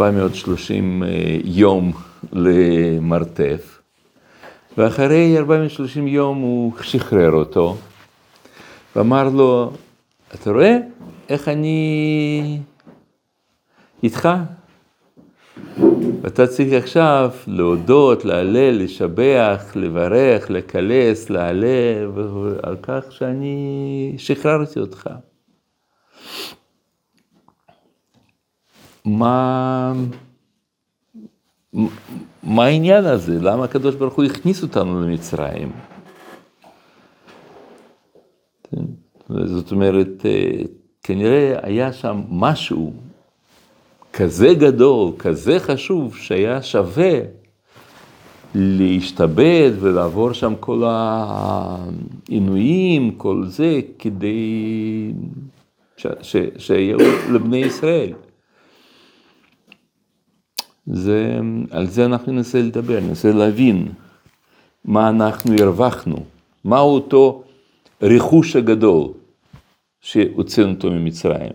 [0.00, 1.02] 430
[1.44, 1.92] יום
[2.32, 3.80] למרתף,
[4.78, 7.76] ואחרי 430 יום הוא שחרר אותו,
[8.96, 9.72] ואמר לו,
[10.34, 10.76] אתה רואה
[11.28, 12.58] איך אני
[14.02, 14.28] איתך?
[16.22, 22.10] ואתה צריך עכשיו להודות, להלל, לשבח, לברך, לקלס, להלל,
[22.62, 25.10] על כך שאני שחררתי אותך.
[29.04, 29.92] מה,
[32.44, 33.38] העניין הזה?
[33.40, 35.72] למה הקדוש ברוך הוא הכניס אותנו למצרים?
[39.28, 40.26] זאת אומרת,
[41.02, 42.92] כנראה היה שם משהו
[44.12, 47.20] כזה גדול, כזה חשוב, שהיה שווה
[48.54, 50.82] להשתבד ולעבור שם כל
[52.28, 55.12] העינויים, כל זה, כדי
[56.58, 56.98] שיהיו
[57.32, 58.12] לבני ישראל.
[60.92, 61.38] זה,
[61.70, 63.88] על זה אנחנו ננסה לדבר, ננסה להבין
[64.84, 66.24] מה אנחנו הרווחנו,
[66.64, 67.42] מהו אותו
[68.02, 69.08] רכוש הגדול
[70.00, 71.52] שהוצאנו אותו ממצרים.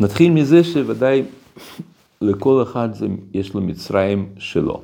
[0.00, 1.22] נתחיל מזה שוודאי
[2.20, 4.82] לכל אחד זה, יש לו מצרים שלו.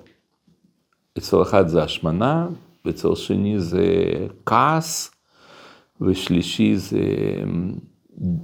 [1.18, 2.48] אצל אחד זה השמנה,
[2.84, 3.84] ואצל שני זה
[4.46, 5.10] כעס,
[6.00, 7.00] ושלישי זה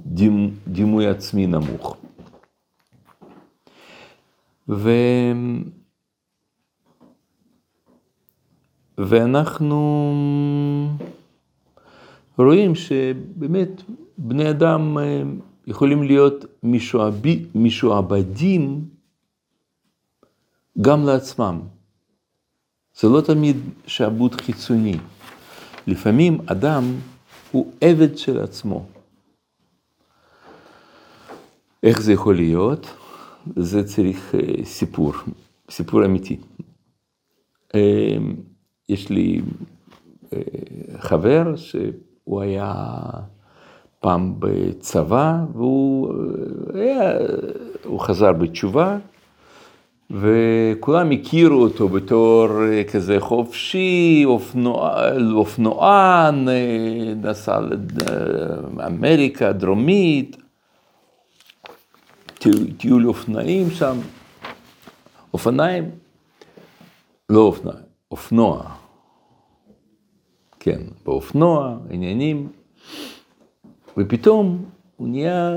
[0.05, 1.97] דימ, דימוי עצמי נמוך.
[4.69, 4.89] ו...
[8.97, 9.79] ואנחנו
[12.37, 13.81] רואים שבאמת
[14.17, 14.97] בני אדם
[15.67, 18.89] יכולים להיות משועבי, משועבדים
[20.81, 21.61] גם לעצמם.
[22.99, 24.97] זה לא תמיד שעבוד חיצוני.
[25.87, 26.83] לפעמים אדם
[27.51, 28.85] הוא עבד של עצמו.
[31.83, 32.87] איך זה יכול להיות?
[33.55, 35.13] זה צריך סיפור,
[35.69, 36.37] סיפור אמיתי.
[38.89, 39.41] יש לי
[40.97, 42.73] חבר שהוא היה
[43.99, 46.13] פעם בצבא, והוא
[46.73, 47.11] היה,
[47.83, 48.97] הוא חזר בתשובה,
[50.11, 52.47] וכולם הכירו אותו בתור
[52.91, 54.99] כזה חופשי, אופנוע,
[55.33, 56.47] אופנוען,
[57.23, 57.59] נסע
[58.77, 60.37] לאמריקה הדרומית,
[62.77, 63.97] טיול אופנעים שם,
[65.33, 65.91] אופניים,
[67.29, 67.79] לא אופניים,
[68.11, 68.63] אופנוע,
[70.59, 72.49] כן, באופנוע, עניינים.
[73.97, 74.65] ופתאום
[74.97, 75.51] הוא נהיה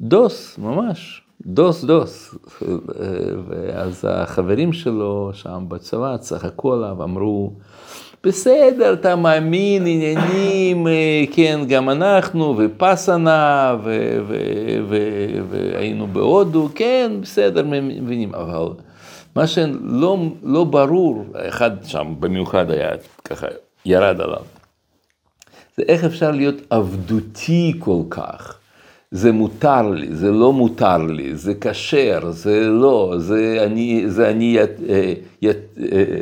[0.00, 2.34] דוס, ממש, דוס דוס.
[3.48, 7.52] ואז החברים שלו שם בצבא צחקו עליו, אמרו,
[8.24, 10.86] בסדר, אתה מאמין, עניינים,
[11.32, 13.76] כן, גם אנחנו, ופסנה,
[15.48, 18.68] והיינו בהודו, כן, בסדר, מבינים, אבל
[19.36, 22.90] מה שלא לא ברור, אחד שם במיוחד היה
[23.24, 23.46] ככה,
[23.84, 24.42] ירד עליו.
[25.76, 28.58] זה איך אפשר להיות עבדותי כל כך.
[29.10, 34.58] זה מותר לי, זה לא מותר לי, זה כשר, זה לא, זה אני, זה אני,
[34.58, 34.64] אה,
[35.92, 36.20] אה,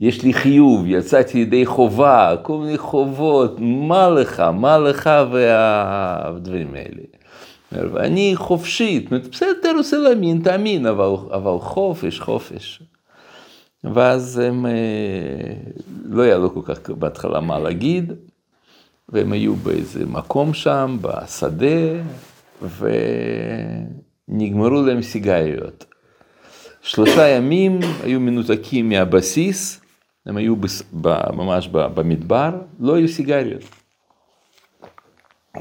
[0.00, 7.02] יש לי חיוב, יצאתי ידי חובה, כל מיני חובות, מה לך, מה לך והדברים האלה.
[7.72, 12.82] ואני חופשית, בסדר, אתה רוצה להאמין, תאמין, אבל, אבל חופש, חופש.
[13.84, 14.72] ואז הם, אה,
[16.04, 18.12] לא היה לו כל כך בהתחלה מה להגיד.
[19.08, 22.02] והם היו באיזה מקום שם, בשדה,
[24.28, 25.84] ונגמרו להם סיגריות.
[26.82, 29.80] שלושה ימים היו מנותקים מהבסיס,
[30.26, 30.54] הם היו
[31.32, 32.50] ממש במדבר,
[32.80, 33.62] לא היו סיגריות.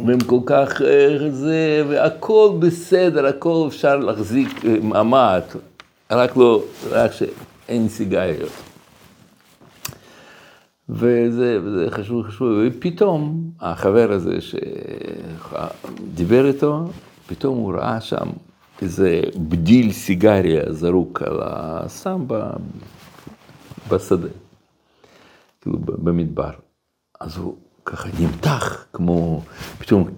[0.05, 0.81] והם כל כך,
[1.29, 5.41] זה, והכל בסדר, הכל אפשר להחזיק מעמד,
[6.11, 8.51] רק לא, רק שאין סיגריות.
[10.89, 14.37] וזה, וזה חשוב, חשוב, ופתאום החבר הזה
[16.13, 16.87] שדיבר איתו,
[17.27, 18.27] פתאום הוא ראה שם
[18.81, 22.25] איזה בדיל סיגריה זרוק על הסם
[23.89, 24.27] בשדה,
[25.65, 26.51] כאילו במדבר.
[27.21, 29.41] אז הוא ככה נמתח, כמו
[29.77, 30.09] פתאום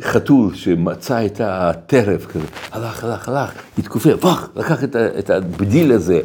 [0.00, 4.24] חתול שמצא את הטרף כזה, הלך, הלך, הלך, התכופף,
[4.56, 4.84] לקח
[5.18, 6.20] את הבדיל הזה,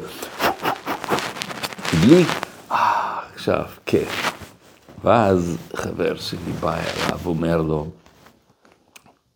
[1.93, 2.27] הדליק,
[3.35, 4.03] עכשיו, כן.
[5.03, 7.87] ואז חבר שלי בא אליו ואומר לו,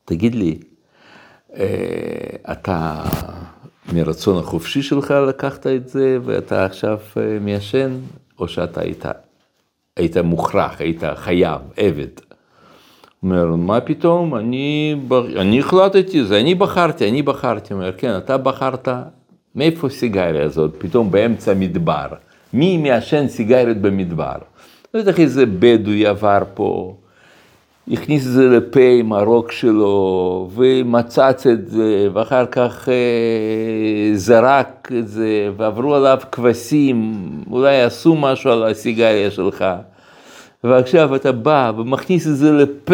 [0.05, 0.59] תגיד לי,
[1.55, 1.65] אה,
[2.51, 3.03] אתה
[3.93, 7.99] מרצון החופשי שלך לקחת את זה ואתה עכשיו אה, מיישן,
[8.39, 9.05] או שאתה היית,
[9.97, 12.07] היית מוכרח, היית חייב, עבד?
[13.23, 14.95] אומר, מה פתאום, אני,
[15.37, 17.73] אני החלטתי, זה אני בחרתי, אני בחרתי.
[17.73, 18.87] אומר, כן, אתה בחרת,
[19.55, 22.07] מאיפה הסיגריה הזאת, פתאום באמצע המדבר?
[22.53, 24.35] מי מעשן סיגריות במדבר?
[24.93, 26.95] בטח איזה בדואי עבר פה,
[27.91, 35.07] הכניס את זה לפה עם הרוק שלו, ומצץ את זה, ואחר כך אה, זרק את
[35.07, 37.13] זה, ועברו עליו כבשים,
[37.51, 39.65] אולי עשו משהו על הסיגריה שלך.
[40.63, 42.93] ועכשיו אתה בא ומכניס את זה לפה,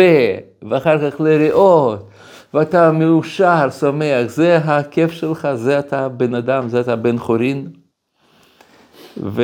[0.70, 2.10] ואחר כך לריאות,
[2.54, 7.68] ואתה מאושר, שמח, זה הכיף שלך, זה אתה בן אדם, זה אתה בן חורין.
[9.18, 9.42] ו...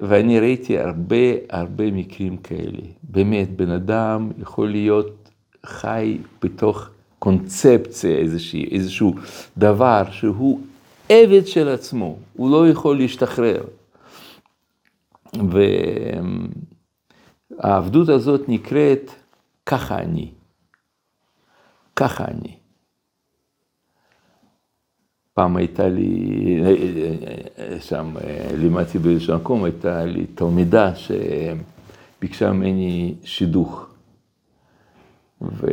[0.00, 1.16] ואני ראיתי הרבה
[1.50, 2.82] הרבה מקרים כאלה.
[3.02, 5.30] באמת, בן אדם יכול להיות
[5.66, 6.88] חי בתוך
[7.18, 9.14] קונספציה, איזושהי, איזשהו
[9.58, 10.60] דבר שהוא
[11.08, 13.62] עבד של עצמו, הוא לא יכול להשתחרר.
[17.60, 19.10] והעבדות הזאת נקראת
[19.66, 20.30] ככה אני.
[21.96, 22.65] ככה אני.
[25.36, 26.60] פעם הייתה לי,
[27.80, 28.14] שם
[28.56, 33.86] לימדתי באיזשהו מקום, הייתה לי תלמידה שביקשה ממני שידוך.
[35.42, 35.66] ו...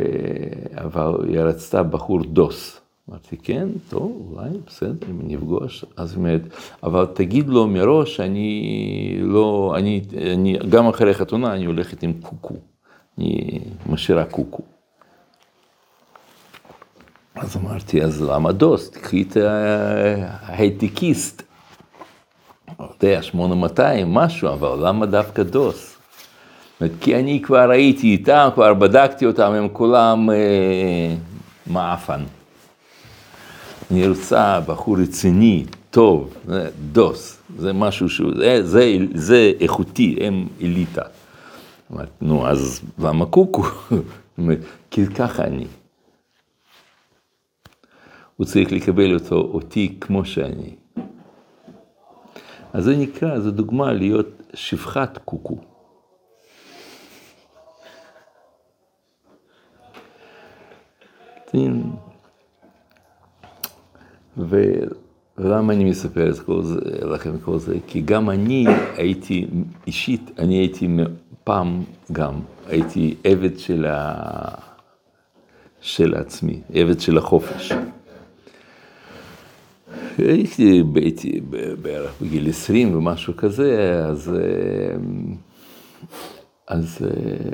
[0.74, 2.80] אבל היא רצתה בחור דוס.
[3.10, 5.84] אמרתי, כן, טוב, אולי, בסדר, אם נפגוש.
[5.96, 6.42] אז היא אומרת,
[6.82, 10.02] אבל תגיד לו מראש, אני לא, אני,
[10.32, 12.54] אני, גם אחרי חתונה אני הולכת עם קוקו.
[13.18, 14.62] אני משאירה קוקו.
[17.34, 18.90] אז אמרתי, אז למה דוס?
[18.90, 19.36] תקחי את
[20.46, 21.42] ההייטקיסט.
[22.80, 25.96] לא יודע, 8200, משהו, אבל למה דווקא דוס?
[27.00, 31.14] כי אני כבר הייתי איתם, כבר בדקתי אותם, הם כולם אה,
[31.66, 32.20] מעפן.
[33.90, 36.34] אני רוצה בחור רציני, טוב,
[36.92, 41.02] דוס, זה משהו שהוא, זה, זה, זה איכותי, הם אליטה.
[41.92, 43.62] אמרתי, נו, אז למה קוקו?
[44.90, 45.66] כי ככה אני.
[48.36, 50.74] הוא צריך לקבל אותו, אותי כמו שאני.
[52.72, 55.58] אז זה נקרא, זו דוגמה להיות שפחת קוקו.
[64.36, 67.76] ולמה אני מספר את כל זה, לכם כל זה?
[67.86, 68.66] כי גם אני
[68.96, 69.46] הייתי,
[69.86, 70.88] אישית, אני הייתי
[71.44, 71.82] פעם
[72.12, 74.54] גם, הייתי עבד של, ה...
[75.80, 77.72] של עצמי, עבד של החופש.
[80.18, 81.40] הייתי, הייתי
[81.82, 84.32] בערך בגיל 20 ומשהו כזה, אז,
[86.68, 86.98] אז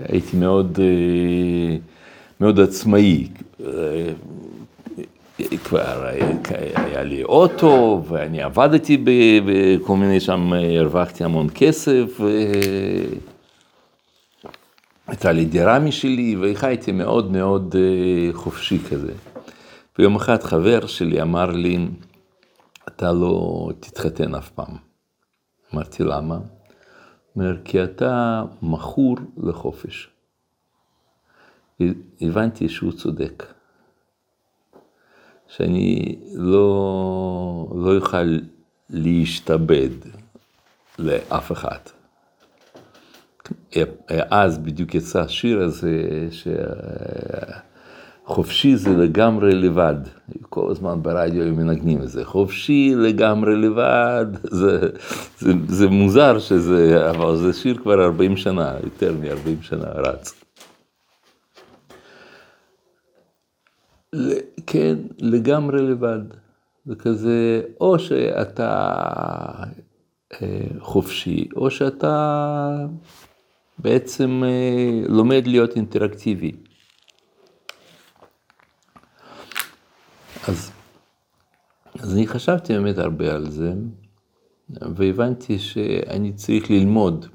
[0.08, 0.78] הייתי מאוד,
[2.40, 3.28] מאוד עצמאי.
[5.64, 6.06] כבר
[6.74, 9.04] היה לי אוטו, ואני עבדתי
[9.46, 12.20] בכל מיני שם, הרווחתי המון כסף,
[15.06, 17.76] הייתה לי דירה משלי, וחייתי מאוד מאוד
[18.32, 19.12] חופשי כזה.
[19.98, 21.78] ויום אחד חבר שלי אמר לי,
[22.96, 24.76] אתה לא תתחתן אף פעם.
[25.74, 26.38] אמרתי, למה?
[27.36, 30.10] אומר, כי אתה מכור לחופש.
[32.20, 33.46] הבנתי שהוא צודק.
[35.48, 38.38] שאני לא, לא אוכל
[38.90, 39.88] להשתבד
[40.98, 41.78] לאף אחד.
[44.30, 46.48] אז בדיוק יצא השיר הזה, ש...
[48.30, 49.94] חופשי זה לגמרי לבד,
[50.48, 54.26] כל הזמן ברדיו הם מנגנים את זה, חופשי לגמרי לבד,
[54.60, 54.88] זה,
[55.38, 60.44] זה, זה מוזר שזה, אבל זה שיר כבר 40 שנה, יותר מ-40 שנה רץ.
[64.66, 66.20] כן, לגמרי לבד,
[66.86, 68.94] זה כזה, או שאתה
[70.42, 72.86] אה, חופשי, או שאתה
[73.78, 76.52] בעצם אה, לומד להיות אינטראקטיבי.
[80.50, 80.70] אז,
[81.98, 83.72] אז אני חשבתי באמת הרבה על זה,
[84.70, 87.26] והבנתי שאני צריך ללמוד,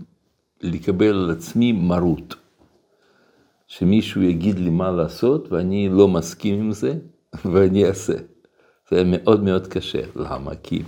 [0.61, 2.35] לקבל על עצמי מרות.
[3.67, 6.93] שמישהו יגיד לי מה לעשות ואני לא מסכים עם זה,
[7.51, 8.13] ואני אעשה.
[8.91, 10.01] זה מאוד מאוד קשה.
[10.15, 10.51] למה?
[10.63, 10.81] כי,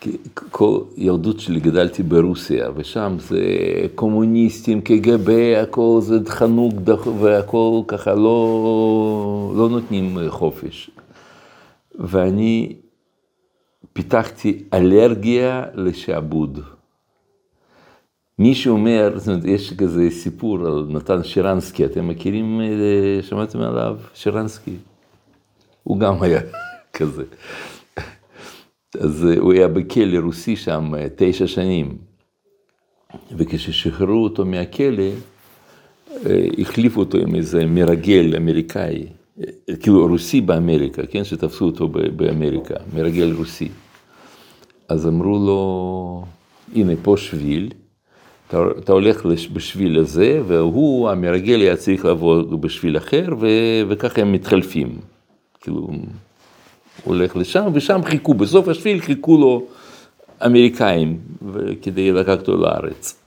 [0.00, 0.16] כי
[0.50, 3.40] כל ילדות שלי גדלתי ברוסיה, ושם זה
[3.94, 5.30] קומוניסטים, קג"ב,
[5.62, 6.74] הכל זה חנוק
[7.20, 10.90] והכל ככה לא, לא נותנים חופש.
[11.98, 12.76] ואני
[13.92, 16.60] פיתחתי אלרגיה לשעבוד.
[18.38, 23.98] מי שאומר, זאת אומרת, יש כזה סיפור על נתן שרנסקי, אתם מכירים, אה, שמעתם עליו?
[24.14, 24.76] שרנסקי.
[25.82, 26.40] הוא גם היה
[26.96, 27.24] כזה.
[29.00, 31.98] אז הוא היה בכלא רוסי שם אה, תשע שנים,
[33.36, 35.10] וכששחררו אותו מהכלא,
[36.58, 39.06] החליפו אותו עם איזה מרגל אמריקאי,
[39.80, 43.68] כאילו רוסי באמריקה, כן, שתפסו אותו באמריקה, מרגל רוסי.
[44.88, 46.24] אז אמרו לו,
[46.74, 47.70] הנה פה שביל,
[48.48, 53.46] אתה, אתה הולך בשביל הזה, והוא, המרגל היה צריך לעבוד בשביל אחר, ו,
[53.88, 54.98] וככה הם מתחלפים.
[55.60, 55.96] כאילו, הוא
[57.04, 59.66] הולך לשם, ושם חיכו, בסוף השביל חיכו לו
[60.46, 61.20] אמריקאים,
[61.82, 63.20] כדי לקחת אותו לארץ.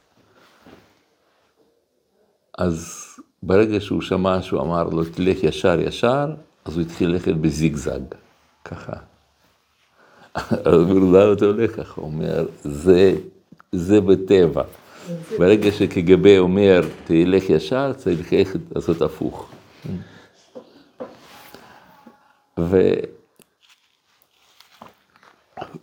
[2.57, 3.06] אז
[3.43, 6.25] ברגע שהוא שמע שהוא אמר לו, תלך ישר ישר,
[6.65, 7.99] אז הוא התחיל ללכת בזיגזג,
[8.65, 8.93] ככה.
[10.35, 12.01] אז אמרו לו, למה אתה הולך ככה?
[12.01, 13.15] הוא אומר, זה,
[13.71, 14.63] זה בטבע.
[15.39, 19.51] ברגע שקג"ב אומר, תלך ישר, צריך ללכת לעשות הפוך.
[22.59, 22.89] ו...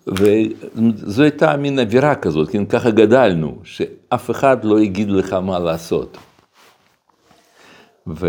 [0.06, 6.16] וזו הייתה מין אווירה כזאת, כן, ככה גדלנו, שאף אחד לא יגיד לך מה לעשות.
[8.06, 8.28] ו...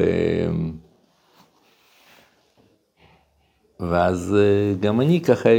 [3.80, 5.56] ואז אה, גם אני ככה אה,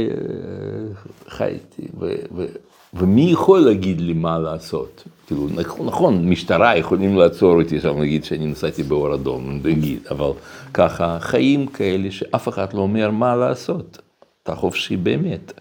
[1.27, 2.15] חייתי, ו...
[2.35, 2.45] ו...
[2.93, 5.03] ומי יכול להגיד לי מה לעשות?
[5.27, 10.31] כאילו, נכון, נכון, משטרה יכולים לעצור אותי שם, נגיד שאני נסעתי באור אדום, נגיד, אבל
[10.73, 13.97] ככה, חיים כאלה שאף אחד לא אומר מה לעשות,
[14.43, 15.53] אתה חופשי באמת.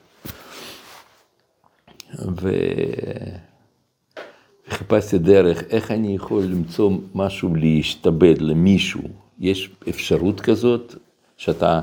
[4.68, 9.02] וחיפשתי דרך, איך אני יכול למצוא משהו להשתבד למישהו.
[9.40, 10.94] יש אפשרות כזאת,
[11.36, 11.80] שאתה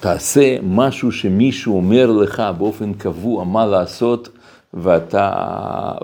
[0.00, 4.28] תעשה משהו שמישהו אומר לך באופן קבוע מה לעשות,
[4.74, 5.32] ואתה,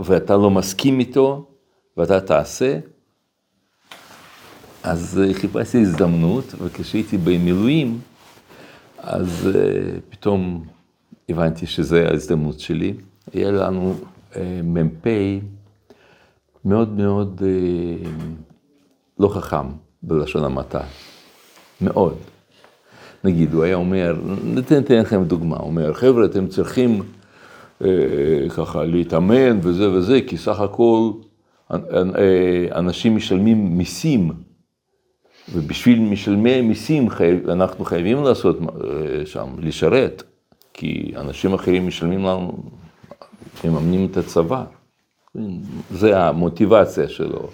[0.04, 1.46] ואתה לא מסכים איתו,
[1.96, 2.78] ואתה תעשה.
[4.82, 7.98] אז חיפשתי הזדמנות, וכשהייתי במילואים,
[8.98, 9.48] אז
[10.08, 10.64] פתאום
[11.28, 12.94] הבנתי שזו ההזדמנות שלי.
[13.32, 13.94] היה לנו
[14.36, 15.06] אה, מ"פ
[16.64, 18.10] מאוד מאוד אה,
[19.18, 19.66] לא חכם
[20.02, 20.80] בלשון המעטה,
[21.80, 22.14] מאוד.
[23.24, 27.02] נגיד, הוא היה אומר, ניתן, לכם דוגמה, הוא אומר, חבר'ה, אתם צריכים
[27.84, 27.88] אה,
[28.56, 31.10] ככה להתאמן וזה וזה, כי סך הכל
[31.70, 31.78] אה,
[32.74, 34.32] אנשים משלמים מיסים,
[35.52, 38.58] ובשביל משלמי מיסים חייב, אנחנו חייבים לעשות
[39.24, 40.22] שם, לשרת,
[40.74, 42.62] כי אנשים אחרים משלמים לנו
[43.64, 44.64] מממנים את הצבא.
[45.90, 47.48] זה המוטיבציה שלו.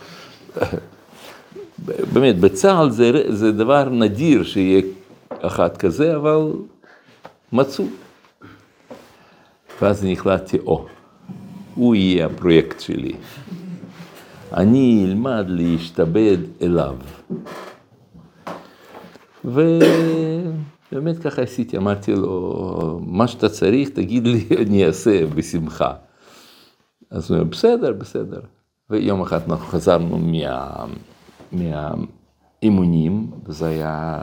[2.13, 4.83] באמת, בצה"ל זה, זה דבר נדיר שיהיה
[5.41, 6.53] אחת כזה, אבל
[7.53, 7.85] מצאו.
[9.83, 10.87] ואז אני החלטתי, או,
[11.75, 13.13] הוא יהיה הפרויקט שלי.
[14.53, 16.97] אני אלמד להשתבד אליו.
[19.45, 19.79] ו...
[20.93, 25.93] באמת ככה עשיתי, אמרתי לו, מה שאתה צריך, תגיד לי, אני אעשה בשמחה.
[27.11, 28.41] אז הוא אומר, בסדר, בסדר.
[28.91, 30.85] ויום אחד אנחנו חזרנו מה,
[31.53, 34.19] מהאימונים, וזה היה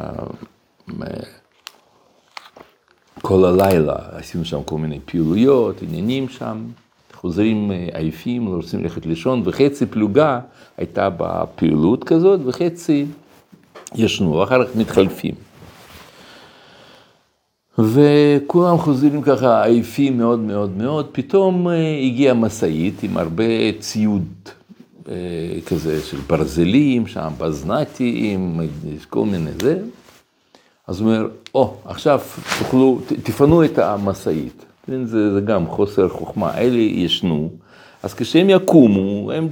[3.21, 6.65] כל הלילה, עשינו שם כל מיני פעילויות, עניינים שם,
[7.13, 10.39] חוזרים עייפים, לא רוצים ללכת לישון, וחצי פלוגה
[10.77, 13.05] הייתה בפעילות כזאת, וחצי
[13.95, 15.46] ישנו, ואחר כך מתחלפים.
[17.79, 24.27] וכולם חוזרים ככה עייפים מאוד מאוד מאוד, פתאום אה, הגיעה משאית עם הרבה ציוד
[25.09, 25.13] אה,
[25.65, 28.59] כזה של ברזלים, שם בזנתים,
[29.09, 29.79] כל מיני זה.
[30.87, 32.19] אז הוא אומר, או, oh, עכשיו
[32.59, 34.65] תוכלו, תפנו את המשאית.
[34.87, 37.49] זה, זה גם חוסר חוכמה, אלה ישנו,
[38.03, 39.47] אז כשהם יקומו, הם...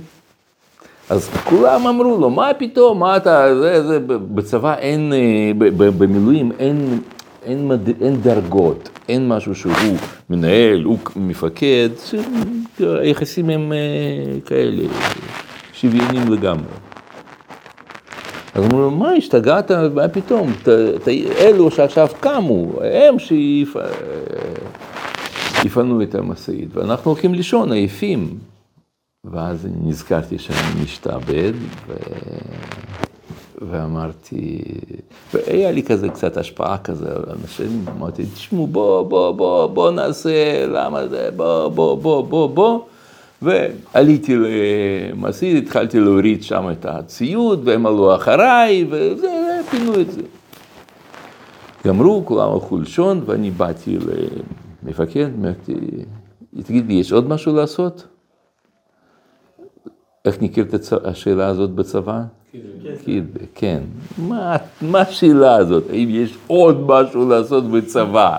[1.10, 7.00] אז כולם אמרו לו, מה פתאום, מה אתה, זה, זה, בצבא אין, אה, במילואים אין
[7.46, 8.04] אין, מד...
[8.04, 9.98] אין דרגות, אין משהו שהוא
[10.30, 11.90] מנהל, הוא מפקד,
[12.80, 14.84] היחסים הם אה, כאלה,
[15.74, 16.74] שוויוניים לגמרי.
[18.54, 20.70] אז אמרו לו, מה השתגעת, מה פתאום, ת,
[21.04, 23.16] ת, אלו שעכשיו קמו, הם
[25.62, 28.38] שיפנו את המשאית, ואנחנו הולכים לישון עייפים.
[29.32, 31.54] ואז נזכרתי שאני משתעבד,
[31.88, 31.94] ו...
[33.62, 34.62] ואמרתי,
[35.34, 40.66] והיה לי כזה קצת השפעה כזה על אנשים, אמרתי, תשמעו, בוא, בוא, בוא, בוא נעשה,
[40.68, 42.80] למה זה, בוא, בוא, בוא, בוא, בוא.
[43.42, 50.22] ועליתי למסיד, התחלתי להוריד שם את הציוד, והם עלו אחריי, וזה, פינו את זה.
[51.86, 53.98] גמרו, כולם הלכו לישון, ואני באתי
[54.84, 55.74] למפקד, אמרתי,
[56.64, 58.08] תגיד לי, יש עוד משהו לעשות?
[60.26, 62.22] איך נקראת השאלה הזאת בצבא?
[63.06, 63.80] קידבה, כן.
[64.82, 65.84] מה השאלה הזאת?
[65.90, 68.38] האם יש עוד משהו לעשות בצבא?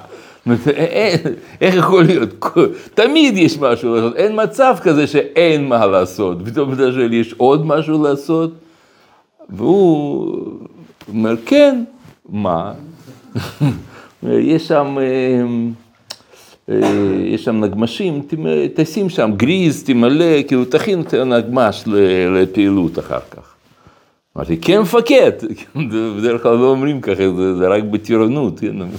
[1.61, 2.45] איך יכול להיות?
[2.95, 6.39] תמיד יש משהו לעשות, אין מצב כזה שאין מה לעשות.
[6.45, 8.51] פתאום אתה שואל, יש עוד משהו לעשות?
[9.51, 10.37] והוא
[11.09, 11.85] אומר, כן,
[12.29, 12.73] מה?
[14.23, 15.45] יש שם, אה,
[16.75, 16.91] אה,
[17.25, 18.23] יש שם נגמשים,
[18.75, 23.56] תשים שם גריז, תמלא, כאילו תכין את הנגמש לפעילות אחר כך.
[24.37, 25.33] אמרתי, כן מפקד,
[26.19, 27.23] בדרך כלל לא אומרים ככה,
[27.59, 28.61] זה רק בטירונות.
[28.61, 28.83] כן?
[28.83, 28.91] אני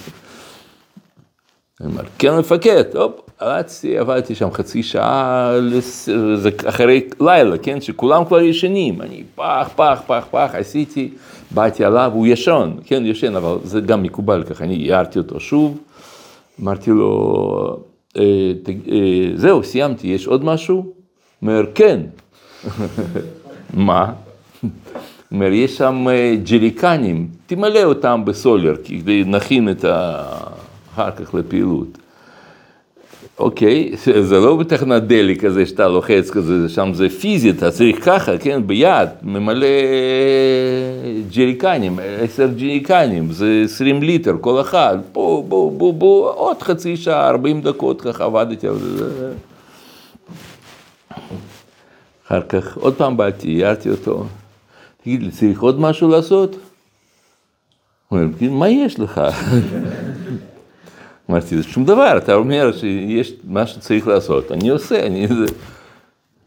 [1.82, 5.52] אומר, כן מפקד, טוב, רצתי, עבדתי שם חצי שעה,
[6.36, 11.10] זה אחרי לילה, כן, שכולם כבר ישנים, אני פח, פח, פח, פח, עשיתי,
[11.52, 15.78] באתי עליו, הוא ישן, כן, ישן, אבל זה גם מקובל ככה, אני הערתי אותו שוב,
[16.62, 17.84] אמרתי לו,
[18.18, 18.24] אה,
[18.92, 20.94] אה, זהו, סיימתי, יש עוד משהו?
[21.42, 22.02] אומר, כן.
[23.74, 24.14] מה?
[25.32, 30.24] אומר, יש שם אה, ג'ריקנים, תמלא אותם בסולר, כדי נכין את ה...
[30.94, 31.98] אחר כך לפעילות.
[33.40, 33.92] אוקיי,
[34.22, 38.68] זה לא בתחנת דלק כזה שאתה לוחץ כזה, שם זה פיזי, אתה צריך ככה, כן,
[38.68, 39.68] ביד, ממלא
[41.36, 47.30] ג'ריקנים, עשר ג'ריקנים, זה עשרים ליטר כל אחד, בוא, בוא, בוא, בוא, עוד חצי שעה,
[47.30, 49.34] ארבעים דקות ככה עבדתי על זה.
[52.28, 54.26] אחר כך עוד פעם באתי, הערתי אותו,
[55.08, 56.56] תגיד לי, צריך עוד משהו לעשות?
[58.08, 59.22] הוא אומר, מה יש לך?
[61.30, 65.28] אמרתי, שום דבר, אתה אומר שיש מה שצריך לעשות, אני עושה, אני...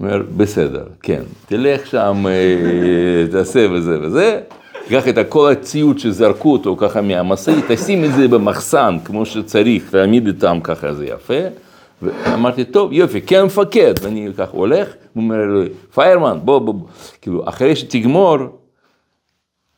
[0.00, 4.40] אומר, בסדר, כן, תלך שם, אה, תעשה וזה וזה,
[4.88, 10.26] קח את כל הציוד שזרקו אותו ככה מהמשאית, תשים את זה במחסן כמו שצריך, תעמיד
[10.26, 11.70] איתם ככה, זה יפה.
[12.02, 16.75] ואמרתי, טוב, יופי, כן מפקד, ואני ככה הולך, הוא אומר לי, פיירמן, בוא, בוא,
[17.21, 18.37] כאילו, אחרי שתגמור,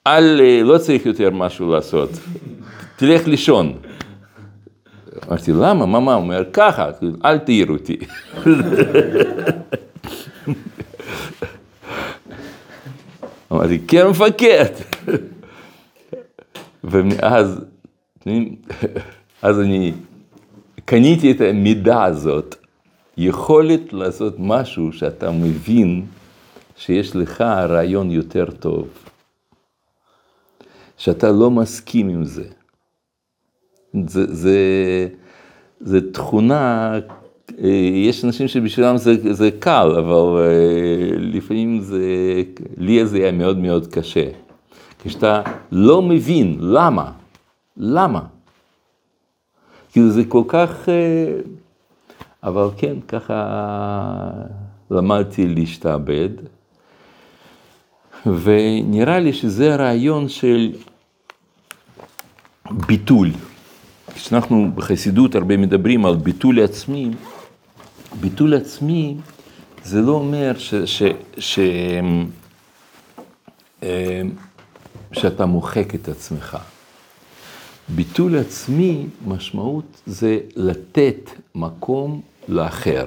[0.07, 2.11] אל, אה, לא צריך יותר משהו לעשות,
[2.97, 3.73] תלך לישון.
[5.29, 5.87] אמרתי, למה?
[5.87, 6.15] מה, מה?
[6.15, 6.91] הוא אומר, ככה,
[7.25, 7.97] אל תעיר אותי.
[13.53, 14.65] אמרתי, כן מפקד.
[16.85, 17.61] ומאז,
[19.43, 19.93] אז אני
[20.85, 22.55] קניתי את המידה הזאת,
[23.17, 26.07] יכולת לעשות משהו שאתה מבין
[26.77, 28.89] שיש לך רעיון יותר טוב,
[30.97, 32.45] שאתה לא מסכים עם זה.
[34.07, 34.59] זה, זה,
[35.81, 36.93] זה תכונה,
[37.59, 42.03] אה, יש אנשים שבשבילם זה, זה קל, אבל אה, לפעמים זה,
[42.77, 44.29] לי זה היה מאוד מאוד קשה.
[45.05, 47.13] כשאתה לא מבין למה,
[47.77, 48.32] למה.
[49.93, 51.41] כאילו זה כל כך, אה,
[52.43, 54.31] אבל כן, ככה
[54.91, 56.29] למדתי להשתעבד,
[58.27, 60.73] ונראה לי שזה רעיון של
[62.71, 63.31] ביטול.
[64.15, 67.11] כשאנחנו בחסידות הרבה מדברים על ביטול עצמי,
[68.21, 69.17] ביטול עצמי
[69.85, 71.03] זה לא אומר ש, ש,
[71.39, 71.59] ש,
[73.83, 74.23] אה,
[75.13, 76.59] שאתה מוחק את עצמך.
[77.95, 83.07] ביטול עצמי, משמעות זה לתת מקום לאחר.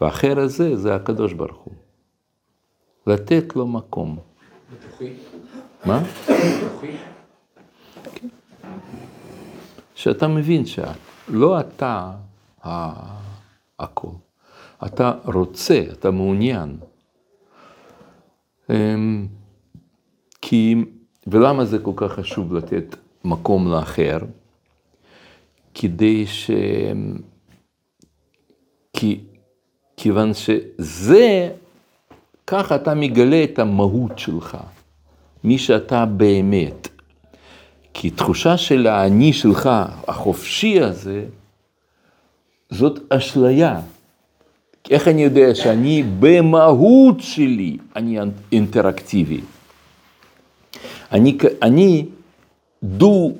[0.00, 1.74] והאחר הזה זה הקדוש ברוך הוא.
[3.06, 4.18] לתת לו מקום.
[4.72, 5.12] בתוכי.
[5.84, 6.02] מה?
[6.02, 6.96] בתוכי.
[9.94, 12.12] שאתה מבין שלא אתה
[13.78, 14.08] הכל,
[14.86, 16.76] אתה רוצה, אתה מעוניין.
[18.70, 19.26] אמ,
[20.40, 20.74] כי,
[21.26, 24.18] ולמה זה כל כך חשוב לתת מקום לאחר?
[25.74, 26.50] כדי ש...
[28.92, 29.20] כי,
[29.96, 31.50] כיוון שזה,
[32.46, 34.56] ככה אתה מגלה את המהות שלך,
[35.44, 36.88] מי שאתה באמת.
[37.94, 39.70] כי תחושה של האני שלך,
[40.08, 41.24] החופשי הזה,
[42.70, 43.80] זאת אשליה.
[44.90, 48.18] איך אני יודע שאני במהות שלי, אני
[48.52, 49.40] אינטראקטיבי.
[51.12, 52.06] אני, אני
[52.82, 53.32] דו,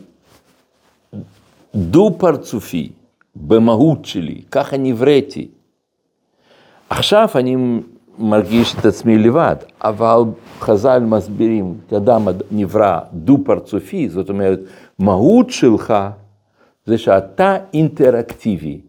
[1.75, 2.93] דו פרצופי
[3.37, 5.49] במהות שלי, ככה נבראתי.
[6.91, 7.57] עכשיו אני
[8.19, 10.23] מרגיש את עצמי לבד, אבל
[10.61, 14.59] חז"ל מסבירים, כאדם נברא דו-פרצופי, זאת אומרת,
[14.99, 15.95] מהות שלך
[16.87, 18.81] זה שאתה אינטראקטיבי.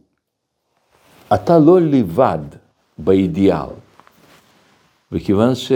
[1.33, 2.39] אתה לא לבד
[2.97, 3.69] באידיאל.
[5.11, 5.71] וכיוון ש...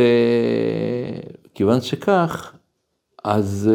[1.54, 2.57] כיוון שכך,
[3.30, 3.70] אז,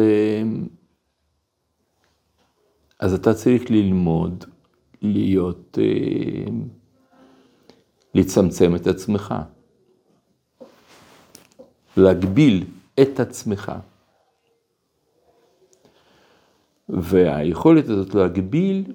[2.99, 4.45] אז אתה צריך ללמוד
[5.01, 5.77] להיות,
[8.13, 9.35] לצמצם את עצמך.
[11.97, 12.65] להגביל
[13.01, 13.71] את עצמך.
[16.89, 18.93] והיכולת הזאת להגביל,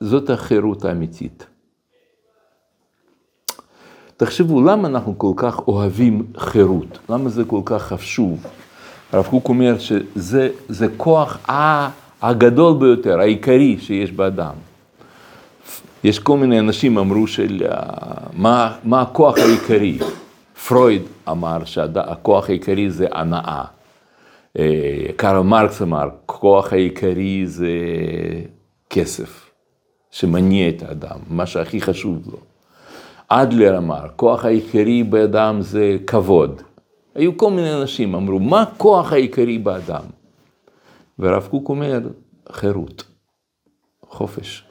[0.00, 1.46] זאת החירות האמיתית.
[4.16, 6.98] תחשבו, למה אנחנו כל כך אוהבים חירות?
[7.08, 8.46] למה זה כל כך חשוב?
[9.12, 11.38] הרב קוק אומר שזה כוח
[12.22, 14.54] הגדול ביותר, העיקרי שיש באדם.
[16.04, 17.62] יש כל מיני אנשים אמרו של
[18.32, 19.98] מה, מה הכוח העיקרי.
[20.68, 23.64] פרויד אמר שהכוח העיקרי זה הנאה.
[24.58, 27.68] אה, קרל מרקס אמר, כוח העיקרי זה
[28.90, 29.50] כסף,
[30.10, 32.38] שמניע את האדם, מה שהכי חשוב לו.
[33.28, 36.62] אדלר אמר, כוח העיקרי באדם זה כבוד.
[37.16, 40.04] היו כל מיני אנשים, אמרו, מה הכוח העיקרי באדם?
[41.18, 42.00] והרב קוק אומר,
[42.52, 43.04] חירות,
[44.02, 44.64] חופש.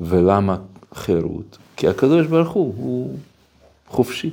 [0.00, 0.56] ולמה
[0.94, 1.58] חירות?
[1.76, 3.18] כי הקדוש ברוך הוא הוא
[3.86, 4.30] חופשי.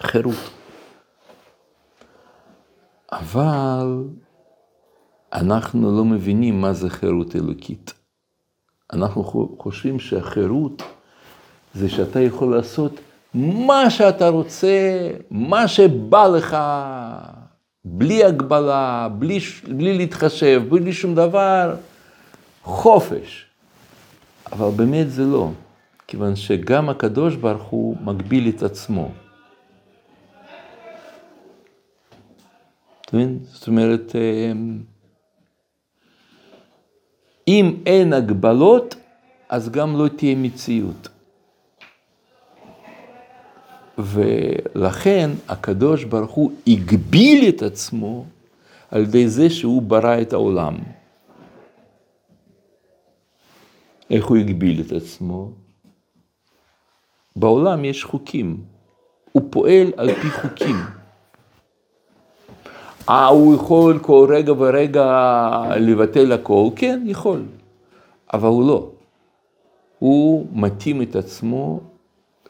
[0.00, 0.50] חירות.
[3.12, 4.04] אבל
[5.32, 7.92] אנחנו לא מבינים מה זה חירות אלוקית.
[8.92, 9.24] אנחנו
[9.58, 10.82] חושבים שהחירות
[11.74, 13.00] זה שאתה יכול לעשות
[13.34, 16.56] מה שאתה רוצה, מה שבא לך,
[17.84, 21.74] בלי הגבלה, בלי, בלי להתחשב, בלי שום דבר,
[22.62, 23.46] חופש.
[24.52, 25.50] אבל באמת זה לא,
[26.06, 29.10] כיוון שגם הקדוש ברוך הוא מגביל את עצמו.
[33.52, 34.78] זאת אומרת, אמ,
[37.48, 38.94] אם אין הגבלות,
[39.48, 41.08] אז גם לא תהיה מציאות.
[43.98, 48.24] ולכן הקדוש ברוך הוא הגביל את עצמו
[48.90, 50.74] על ידי זה שהוא ברא את העולם.
[54.10, 55.50] איך הוא הגביל את עצמו?
[57.36, 58.60] בעולם יש חוקים,
[59.32, 60.76] הוא פועל על פי חוקים.
[63.08, 65.06] אה, הוא יכול כל רגע ורגע
[65.76, 66.68] לבטל הכל?
[66.76, 67.42] כן, יכול,
[68.32, 68.90] אבל הוא לא.
[69.98, 71.80] הוא מתאים את עצמו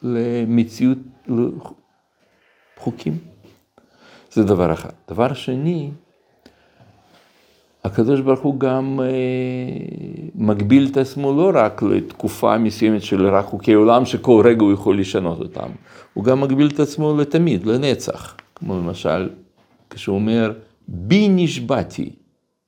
[0.02, 3.18] למציאות, לחוקים.
[4.30, 4.90] זה דבר אחד.
[5.08, 5.90] דבר שני,
[7.84, 9.06] הקדוש ברוך הוא גם אה,
[10.34, 15.00] מגביל את עצמו לא רק לתקופה מסוימת של רק חוקי עולם שכל רגע הוא יכול
[15.00, 15.68] לשנות אותם,
[16.14, 19.30] הוא גם מגביל את עצמו לתמיד, לנצח, כמו למשל
[19.90, 20.52] כשהוא אומר
[20.88, 22.10] בי נשבעתי,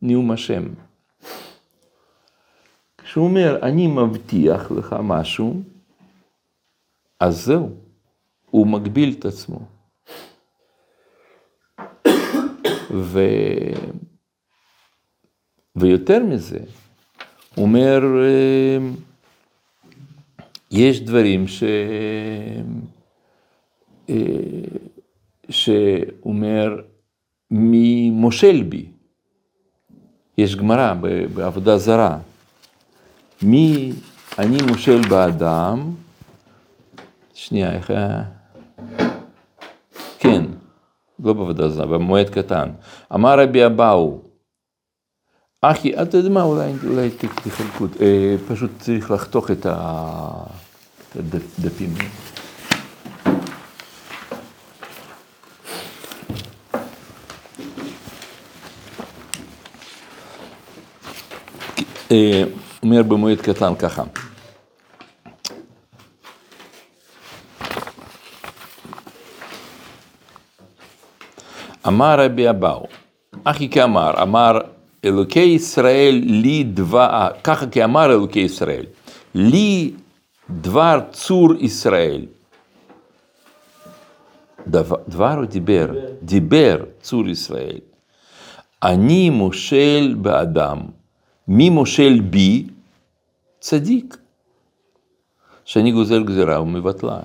[0.02, 0.62] נאום השם.
[2.98, 5.62] כשהוא אומר אני מבטיח לך משהו,
[7.20, 7.70] אז זהו,
[8.50, 9.60] הוא מגביל את עצמו.
[12.90, 13.20] ו...
[15.76, 16.58] ויותר מזה,
[17.54, 18.78] הוא אומר, אה,
[20.70, 21.62] יש דברים ש...
[24.10, 24.14] אה,
[25.50, 26.80] שהוא אומר,
[27.50, 28.86] מי מושל בי.
[30.38, 30.94] יש גמרא
[31.34, 32.18] בעבודה זרה.
[33.42, 33.92] מי
[34.38, 35.94] אני מושל באדם,
[37.34, 38.35] שנייה, איך היה?
[41.24, 42.70] לא בעבודה זרה, במועד קטן.
[43.14, 44.18] אמר רבי אבאו,
[45.62, 49.66] אחי, אתה יודע מה, אולי, אולי תחלקו, אה, פשוט צריך לחתוך את
[51.16, 51.94] הדפים.
[62.12, 62.42] אה,
[62.82, 64.02] אומר במועד קטן ככה.
[71.86, 72.86] אמר רבי אבאו,
[73.44, 74.58] אחי כאמר, אמר
[75.04, 78.84] אלוקי ישראל לי דבר, ככה כאמר אלוקי ישראל,
[79.34, 79.92] לי
[80.50, 82.24] דבר צור ישראל.
[84.66, 85.86] דבר, דבר הוא דיבר,
[86.22, 87.78] דיבר צור ישראל.
[88.82, 90.78] אני מושל באדם,
[91.48, 92.66] מי מושל בי?
[93.60, 94.16] צדיק.
[95.64, 97.18] שאני גוזר גזירה ומבטלה.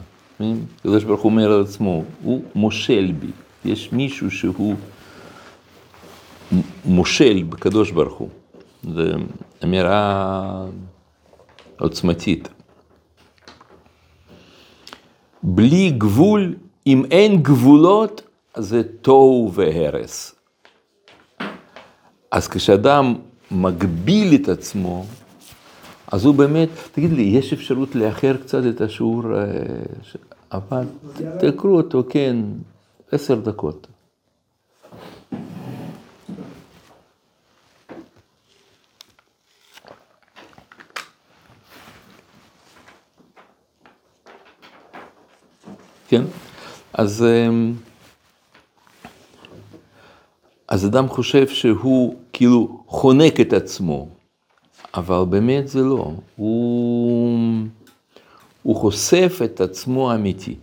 [0.79, 3.31] הקדוש ברוך הוא אומר על עצמו, הוא מושל בי.
[3.65, 4.75] יש מישהו שהוא
[6.85, 8.29] מושל בקדוש ברוך הוא.
[8.83, 9.03] זו
[9.63, 10.65] אמירה
[11.79, 12.49] עוצמתית.
[15.43, 16.55] בלי גבול,
[16.87, 18.21] אם אין גבולות,
[18.57, 20.35] זה תוהו והרס.
[22.31, 23.15] אז כשאדם
[23.51, 25.05] מגביל את עצמו,
[26.11, 29.43] אז הוא באמת, תגיד לי, יש אפשרות לאחר קצת את השיעור, אה,
[30.51, 30.83] אבל
[31.39, 32.37] תקראו אותו, כן,
[33.11, 33.87] עשר דקות.
[46.07, 46.23] כן?
[46.93, 47.73] אז, אמ,
[50.67, 54.07] אז אדם חושב שהוא כאילו חונק את עצמו,
[54.93, 56.11] אבל באמת זה לא.
[56.35, 57.37] הוא,
[58.63, 60.55] הוא חושף את עצמו האמיתי.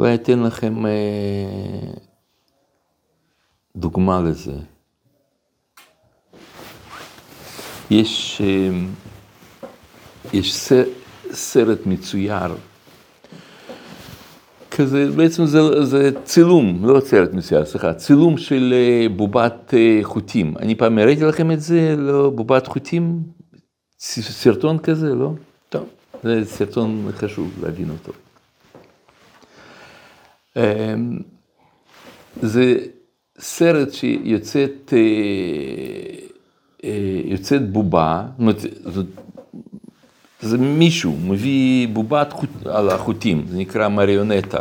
[0.00, 0.90] אולי אתן לכם אה,
[3.76, 4.52] דוגמה לזה.
[7.90, 8.70] יש, אה,
[10.32, 10.72] יש
[11.32, 12.56] סרט מצויר,
[14.70, 20.54] כזה, בעצם זה, זה צילום, לא סרט מצויר, סליחה, צילום של אה, בובת חוטים.
[20.58, 23.22] אני פעם הראיתי לכם את זה, לא, בובת חוטים,
[23.98, 25.32] סרטון כזה, לא?
[25.68, 25.88] טוב,
[26.22, 28.12] זה סרטון חשוב להבין אותו.
[30.56, 31.18] אמ,
[32.42, 32.76] זה
[33.38, 34.98] סרט שיוצאת אה,
[36.84, 38.26] אה, יוצאת בובה,
[40.40, 41.88] זה מישהו מביא
[42.32, 44.60] חוט, על החוטים, זה נקרא מריונטה.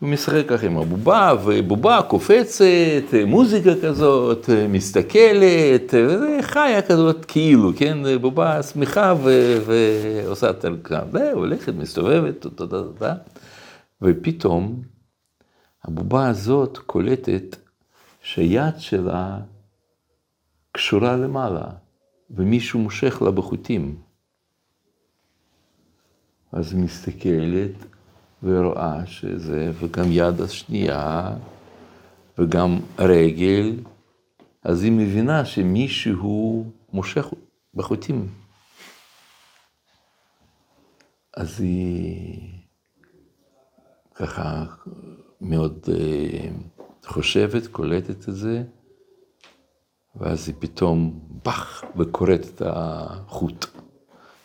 [0.00, 2.64] הוא משחק ככה עם הבובה, ובובה קופצת,
[3.26, 5.94] מוזיקה כזאת, מסתכלת,
[6.40, 9.14] חיה כזאת כאילו, כן, בובה שמחה
[9.66, 10.64] ועושה את
[11.12, 13.14] זה, הולכת, מסתובבת, תודה,
[14.02, 14.82] ופתאום
[15.84, 17.56] הבובה הזאת קולטת
[18.22, 19.40] שהיד שלה
[20.72, 21.70] קשורה למעלה,
[22.30, 24.00] ומישהו מושך לה בחוטים.
[26.52, 27.74] אז מסתכלת
[28.42, 31.30] ורואה שזה, וגם יד השנייה,
[32.38, 33.76] וגם רגל,
[34.62, 37.26] אז היא מבינה שמישהו מושך
[37.74, 38.28] בחוטים.
[41.36, 42.61] אז היא
[44.14, 44.64] ככה
[45.40, 46.48] מאוד אה,
[47.06, 48.62] חושבת, קולטת את זה,
[50.16, 53.66] ואז היא פתאום באח וקוראת את החוט.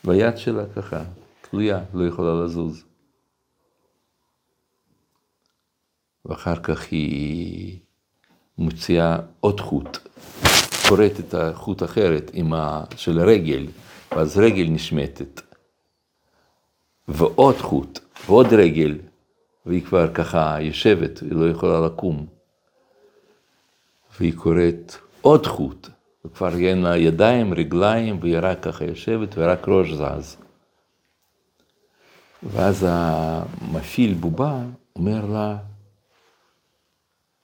[0.04, 1.04] והיד שלה ככה,
[1.42, 2.84] תלויה, לא יכולה לזוז.
[6.26, 7.80] ואחר כך היא
[8.58, 9.98] מוציאה עוד חוט,
[10.90, 12.84] קוראת את החוט אחרת עם ה...
[12.96, 13.68] של הרגל,
[14.12, 15.42] ואז רגל נשמטת.
[17.08, 18.98] ועוד חוט, ועוד רגל,
[19.68, 22.26] והיא כבר ככה יושבת, היא לא יכולה לקום.
[24.20, 25.90] והיא קוראת עוד חוט,
[26.26, 30.38] וכבר אין לה ידיים, רגליים, והיא רק ככה יושבת ורק ראש זז.
[32.44, 34.60] ואז המפעיל בובה
[34.96, 35.58] אומר לה,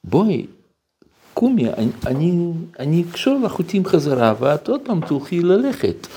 [0.04, 0.48] בואי,
[1.34, 6.08] קומי, אני, אני, אני אקשור לחוטים חזרה, ואת עוד פעם תוכלי ללכת.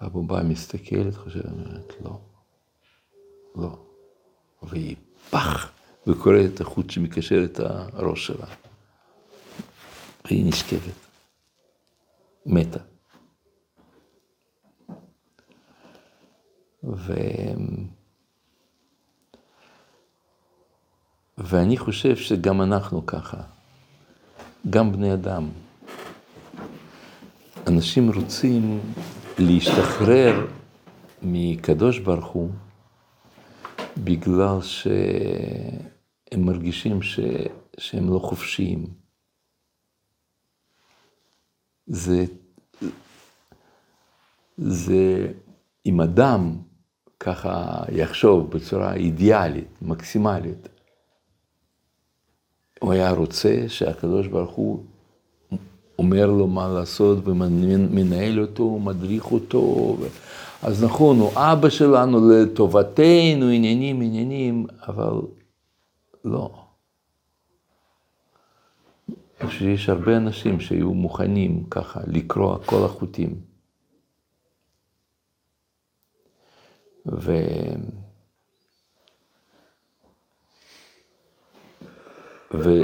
[0.00, 1.44] והבובה מסתכלת, חושבת,
[2.04, 2.18] לא,
[3.56, 3.89] לא.
[4.62, 4.96] והיא
[5.30, 5.70] פח,
[6.06, 8.46] וקוראת את החוט שמקשר את הראש שלה.
[10.24, 11.06] והיא נשכבת,
[12.46, 12.78] מתה.
[16.84, 17.14] ו...
[21.38, 23.36] ואני חושב שגם אנחנו ככה,
[24.70, 25.48] גם בני אדם.
[27.66, 28.80] אנשים רוצים
[29.38, 30.46] להשתחרר
[31.22, 32.50] מקדוש ברוך הוא
[33.96, 37.20] בגלל שהם מרגישים ש...
[37.78, 38.86] שהם לא חופשיים.
[41.86, 42.24] זה,
[44.56, 45.32] זה
[45.86, 46.56] אם אדם
[47.20, 50.68] ככה יחשוב בצורה אידיאלית, מקסימלית,
[52.80, 54.84] הוא היה רוצה שהקדוש ברוך הוא
[55.98, 59.96] אומר לו מה לעשות ומנהל אותו, מדריך אותו.
[60.62, 65.12] אז נכון, הוא אבא שלנו לטובתנו, עניינים, עניינים, אבל
[66.24, 66.64] לא.
[69.48, 73.40] שיש הרבה אנשים שהיו מוכנים ככה לקרוע כל החוטים.
[77.06, 77.32] ו...
[82.54, 82.80] ו...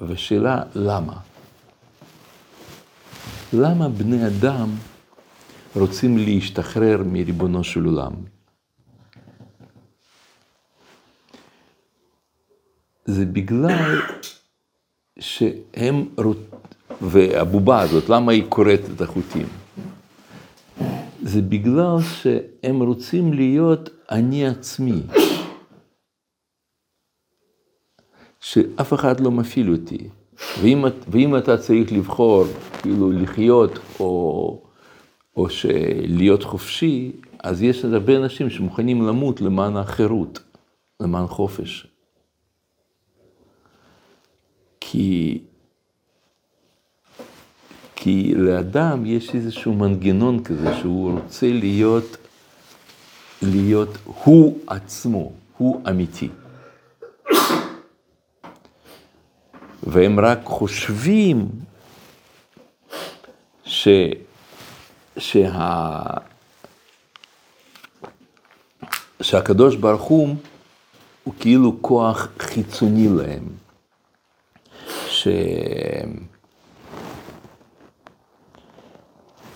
[0.00, 1.20] ושאלה למה?
[3.52, 4.68] למה בני אדם
[5.76, 8.12] רוצים להשתחרר מריבונו של עולם.
[13.04, 14.00] זה בגלל
[15.18, 16.08] שהם,
[17.00, 19.46] והבובה הזאת, למה היא קוראת את החוטים?
[21.22, 25.02] זה בגלל שהם רוצים להיות אני עצמי.
[28.40, 30.08] שאף אחד לא מפעיל אותי.
[30.62, 32.44] ואם, ואם אתה צריך לבחור,
[32.82, 34.63] כאילו לחיות או
[35.36, 40.38] או שלהיות חופשי, אז יש הרבה אנשים שמוכנים למות למען החירות,
[41.00, 41.86] למען חופש.
[44.80, 45.40] כי,
[47.96, 52.16] כי לאדם יש איזשהו מנגנון כזה שהוא רוצה להיות,
[53.42, 56.28] להיות הוא עצמו, הוא אמיתי.
[59.86, 61.48] והם רק חושבים
[63.64, 63.88] ש,
[65.18, 66.02] שה,
[69.22, 70.36] שהקדוש ברוך הוא
[71.24, 73.44] הוא כאילו כוח חיצוני להם.
[75.08, 75.28] ש...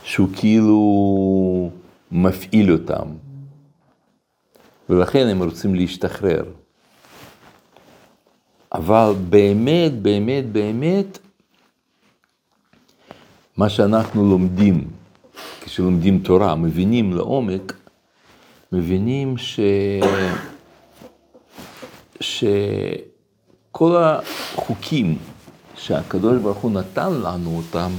[0.03, 1.71] שהוא כאילו
[2.13, 3.09] מפעיל אותם,
[4.89, 6.45] ולכן הם רוצים להשתחרר.
[8.73, 11.19] אבל באמת, באמת, באמת,
[13.57, 14.91] מה שאנחנו לומדים,
[15.79, 17.77] כשלומדים תורה, מבינים לעומק,
[18.73, 19.61] מבינים ש...
[22.21, 25.19] שכל החוקים
[25.77, 27.91] שהקדוש ברוך הוא נתן לנו אותם,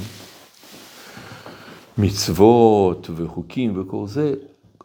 [1.97, 4.33] מצוות וחוקים וכל זה,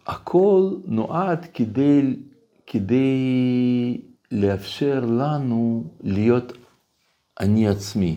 [0.07, 2.17] הכל נועד כדי,
[2.67, 4.01] כדי
[4.33, 6.53] לאפשר לנו להיות
[7.41, 8.17] אני עצמי.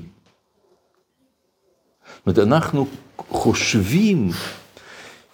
[2.26, 2.88] זאת אומרת, אנחנו
[3.18, 4.30] חושבים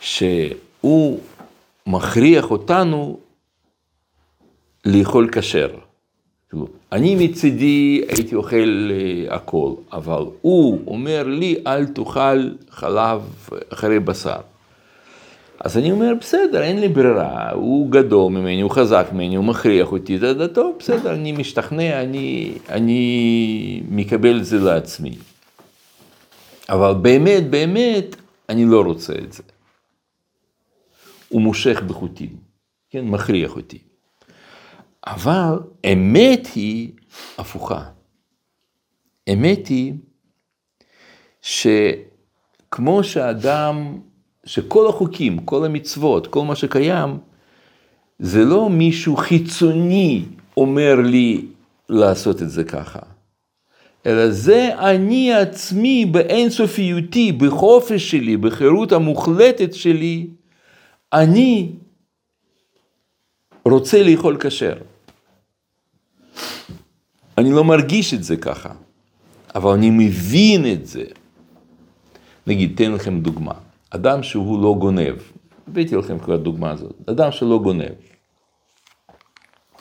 [0.03, 1.19] שהוא
[1.87, 3.19] מכריח אותנו
[4.85, 5.69] לאכול כשר.
[6.91, 13.21] אני מצידי הייתי אוכל אה, הכל, אבל הוא אומר לי אל תאכל חלב
[13.69, 14.39] אחרי בשר.
[15.59, 19.91] אז אני אומר, בסדר, אין לי ברירה, הוא גדול ממני, הוא חזק ממני, הוא מכריח
[19.91, 25.15] אותי, זה, טוב, בסדר, אני משתכנע, אני, אני מקבל את זה לעצמי.
[26.69, 28.15] אבל באמת, באמת,
[28.49, 29.43] אני לא רוצה את זה.
[31.33, 32.35] הוא מושך בחוטים,
[32.89, 33.77] כן, מכריח אותי.
[35.07, 35.59] אבל
[35.93, 36.91] אמת היא
[37.37, 37.83] הפוכה.
[39.33, 39.93] אמת היא
[41.41, 43.99] שכמו שאדם,
[44.45, 47.17] שכל החוקים, כל המצוות, כל מה שקיים,
[48.19, 50.25] זה לא מישהו חיצוני
[50.57, 51.45] אומר לי
[51.89, 52.99] לעשות את זה ככה,
[54.05, 60.27] אלא זה אני עצמי באינסופיותי, בחופש שלי, בחירות המוחלטת שלי,
[61.13, 61.71] אני
[63.65, 64.78] רוצה לאכול כשר.
[67.38, 68.69] אני לא מרגיש את זה ככה,
[69.56, 71.04] אבל אני מבין את זה.
[72.47, 73.54] נגיד, תן לכם דוגמה.
[73.89, 75.15] אדם שהוא לא גונב,
[75.67, 77.93] הבאתי לכם כבר דוגמה הזאת, אדם שלא גונב.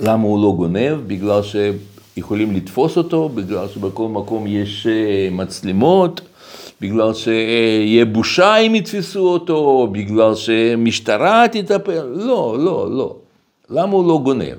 [0.01, 1.01] למה הוא לא גונב?
[1.07, 6.21] בגלל שיכולים לתפוס אותו, בגלל שבכל מקום יש אה, מצלמות,
[6.83, 13.17] בגלל שיהיה בושה אם יתפסו אותו, בגלל שמשטרה תטפל, לא, לא, לא.
[13.71, 14.57] למה הוא לא גונב?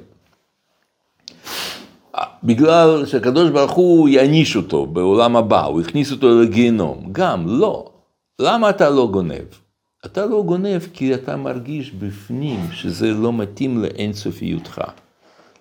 [2.44, 7.10] בגלל שהקדוש ברוך הוא יעניש אותו בעולם הבא, הוא הכניס אותו לגיהנום.
[7.12, 7.90] גם, לא.
[8.40, 9.48] למה אתה לא גונב?
[10.06, 14.82] אתה לא גונב כי אתה מרגיש בפנים שזה לא מתאים לאינסופיותך,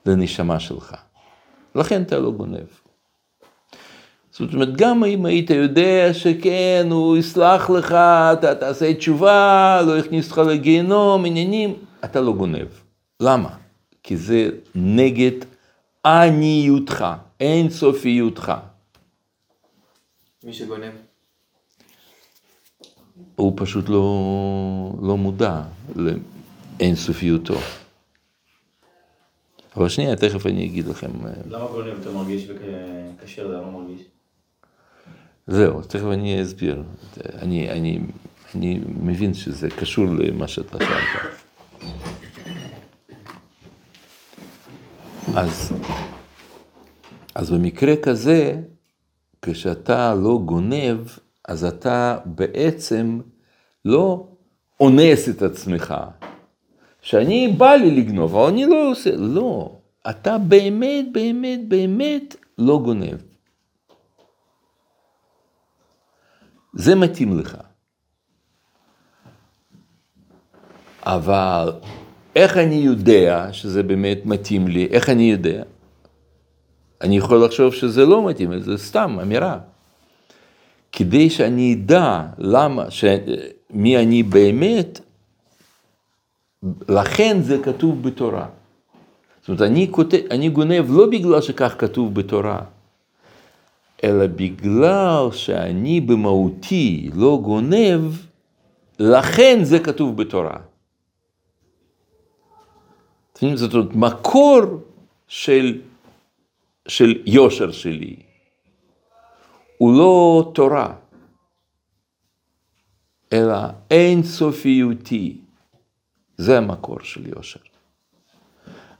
[0.06, 0.94] לנשמה שלך.
[1.74, 2.81] לכן אתה לא גונב.
[4.32, 7.92] זאת אומרת, גם אם היית יודע שכן, הוא יסלח לך,
[8.32, 12.66] אתה תעשה תשובה, לא יכניס אותך לגיהנום, עניינים, אתה לא גונב.
[13.20, 13.56] למה?
[14.02, 15.30] כי זה נגד
[16.06, 17.04] עניותך,
[17.40, 18.52] אין סופיותך.
[20.44, 20.92] מי שגונב.
[23.36, 24.02] הוא פשוט לא,
[25.02, 25.62] לא מודע
[25.96, 27.54] לאין סופיותו.
[29.76, 31.10] אבל שנייה, תכף אני אגיד לכם.
[31.26, 34.02] אה, למה גונב אתה מרגיש וכשר למה מרגיש?
[35.46, 36.82] זהו, תכף אני אסביר.
[37.42, 37.98] אני, אני,
[38.54, 41.32] אני מבין שזה קשור למה שאתה שאלת.
[45.34, 45.72] אז,
[47.34, 48.60] אז במקרה כזה,
[49.42, 50.98] כשאתה לא גונב,
[51.48, 53.20] אז אתה בעצם
[53.84, 54.28] לא
[54.80, 55.94] אונס את עצמך.
[57.02, 59.76] שאני בא לי לגנוב, אבל אני לא עושה, לא.
[60.10, 63.31] אתה באמת, באמת, באמת לא גונב.
[66.72, 67.56] זה מתאים לך.
[71.02, 71.72] אבל
[72.36, 74.86] איך אני יודע שזה באמת מתאים לי?
[74.90, 75.62] איך אני יודע?
[77.00, 79.58] אני יכול לחשוב שזה לא מתאים, זה סתם אמירה.
[80.92, 83.04] כדי שאני אדע למה, ש...
[83.70, 85.00] מי אני באמת,
[86.88, 88.46] לכן זה כתוב בתורה.
[89.40, 92.60] זאת אומרת, אני, כותב, אני גונב לא בגלל שכך כתוב בתורה,
[94.04, 98.00] אלא בגלל שאני במהותי לא גונב,
[98.98, 100.56] לכן זה כתוב בתורה.
[103.54, 104.60] זאת אומרת, מקור
[105.28, 105.80] של,
[106.88, 108.16] של יושר שלי
[109.78, 110.94] הוא לא תורה,
[113.32, 113.56] אלא
[113.90, 115.36] אין סופיותי.
[116.36, 117.60] זה המקור של יושר.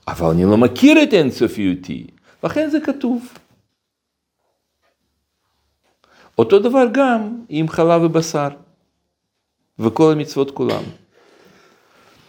[0.07, 2.07] אבל אני לא מכיר את אין סופיותי,
[2.43, 3.33] לכן זה כתוב.
[6.37, 8.49] אותו דבר גם עם חלב ובשר.
[9.79, 10.83] וכל המצוות כולם.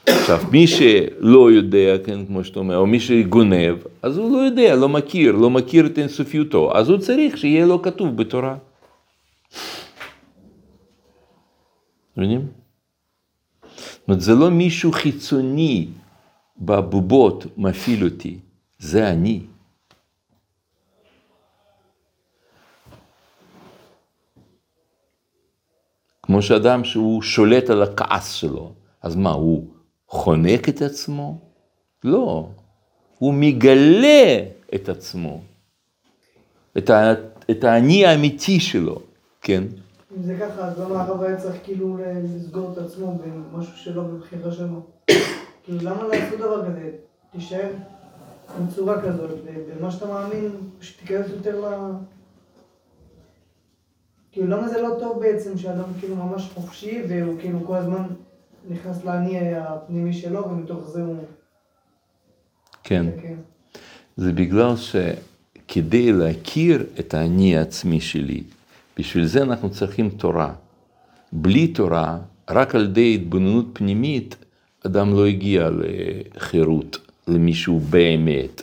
[0.06, 4.76] עכשיו, מי שלא יודע, כן, כמו שאתה אומר, או מי שגונב, אז הוא לא יודע,
[4.76, 8.56] לא מכיר, לא מכיר את אינסופיותו, אז הוא צריך שיהיה לו כתוב בתורה.
[12.16, 12.46] מבינים?
[13.62, 15.86] זאת אומרת, זה לא מישהו חיצוני
[16.58, 18.38] בבובות מפעיל אותי,
[18.78, 19.40] זה אני.
[26.24, 28.72] כמו שאדם שהוא שולט על הכעס שלו,
[29.02, 29.64] אז מה, הוא
[30.08, 31.38] חונק את עצמו?
[32.04, 32.48] לא,
[33.18, 34.38] הוא מגלה
[34.74, 35.40] את עצמו,
[36.78, 37.12] את, ה,
[37.50, 39.00] את האני האמיתי שלו,
[39.40, 39.64] כן?
[40.16, 43.18] אם זה ככה, אז למה הרב היה צריך כאילו לסגור את עצמו
[43.52, 44.80] במשהו שלא בבחירה שלו?
[45.64, 46.90] כאילו, למה לעשות דבר כזה?
[47.32, 47.70] תישאר
[48.66, 49.30] בצורה כזאת,
[49.78, 50.50] במה שאתה מאמין,
[50.80, 51.90] שתיכנס יותר ל...
[54.34, 58.02] כאילו, למה זה לא טוב בעצם שאדם כאילו ממש חופשי, והוא כאילו כל הזמן
[58.70, 61.16] נכנס לאני הפנימי שלו, ומתוך זה הוא...
[62.84, 63.06] כן.
[64.16, 68.42] זה בגלל שכדי להכיר את האני העצמי שלי,
[68.98, 70.52] בשביל זה אנחנו צריכים תורה.
[71.32, 72.18] בלי תורה,
[72.50, 74.36] רק על ידי התבוננות פנימית,
[74.86, 78.62] אדם לא הגיע לחירות, למישהו באמת.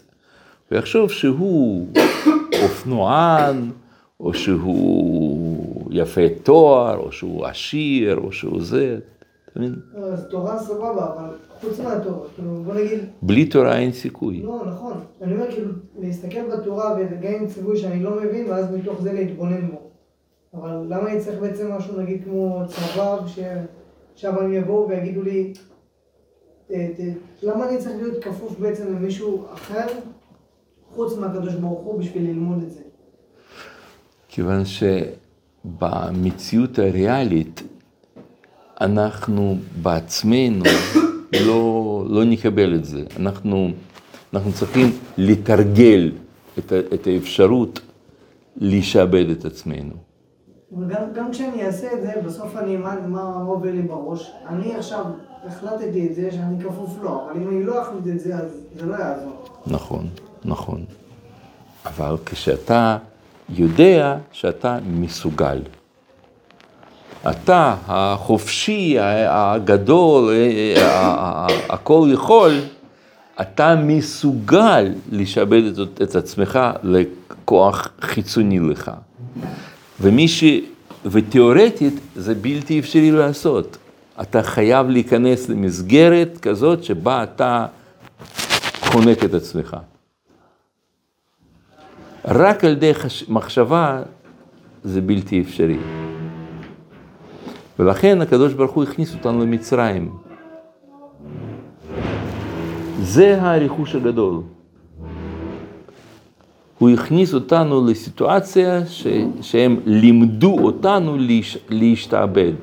[0.70, 1.88] הוא יחשוב שהוא
[2.64, 3.72] אופנוען,
[4.22, 5.51] או שהוא
[5.92, 9.00] יפה תואר, או שהוא עשיר, או שהוא זה,
[9.52, 9.76] אתה מבין?
[9.96, 13.00] אז תורה סבבה, אבל חוץ מהתורה, כאילו, בוא נגיד...
[13.22, 14.42] בלי תורה אין סיכוי.
[14.42, 14.94] לא, נכון.
[15.22, 16.98] אני אומר כאילו, להסתכל בתורה
[17.40, 19.82] עם ציווי שאני לא מבין, ואז מתוך זה להתבונן בו.
[20.54, 25.54] אבל למה אני צריך בעצם משהו, נגיד, כמו צבא, שעכשיו הם יבואו ויגידו לי,
[27.44, 29.88] למה אני צריך להיות כפוף בעצם למישהו אחר,
[30.90, 32.82] חוץ מהקדוש ברוך הוא, בשביל ללמוד את זה?
[34.28, 34.66] כיוון
[35.82, 37.64] שבמציאות הריאלית,
[38.82, 40.66] אנחנו בעצמנו
[41.48, 43.04] לא, לא נקבל את זה.
[43.20, 43.70] אנחנו,
[44.34, 46.12] אנחנו צריכים לתרגל
[46.60, 47.80] את, את האפשרות
[48.58, 49.94] לשעבד את עצמנו.
[50.78, 54.32] וגם גם כשאני אעשה את זה, בסוף אני, מה, מה עובר לי בראש?
[54.48, 55.06] אני עכשיו
[55.48, 58.86] החלטתי את זה שאני כפוף לו, אבל אם אני לא אחליט את זה, אז זה
[58.86, 59.46] לא יעזור.
[59.68, 60.08] נכון,
[60.46, 60.86] נכון.
[61.86, 62.98] אבל כשאתה
[63.52, 65.60] יודע שאתה מסוגל.
[67.30, 68.96] אתה החופשי,
[69.30, 70.34] הגדול,
[71.70, 72.60] הכל יכול,
[73.42, 75.62] אתה מסוגל לשעבד
[76.04, 78.92] את עצמך לכוח חיצוני לך.
[80.02, 80.44] ומי ש...
[81.06, 83.78] ותיאורטית זה בלתי אפשרי לעשות.
[84.22, 87.66] אתה חייב להיכנס למסגרת כזאת שבה אתה
[88.82, 89.78] חונק את עצמך.
[92.26, 92.92] רק על ידי
[93.30, 94.02] מחשבה
[94.84, 95.78] זה בלתי אפשרי.
[97.80, 100.12] ולכן הקדוש ברוך הוא הכניס אותנו למצרים.
[103.02, 104.42] זה הריחוש הגדול.
[106.78, 109.08] הוא הכניס אותנו לסיטואציה ש,
[109.42, 112.54] שהם לימדו אותנו להש, להשתעבד.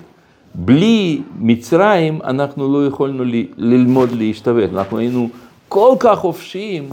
[0.55, 5.29] בלי מצרים אנחנו לא יכולנו ל, ללמוד להשתעבד, אנחנו היינו
[5.69, 6.89] כל כך חופשיים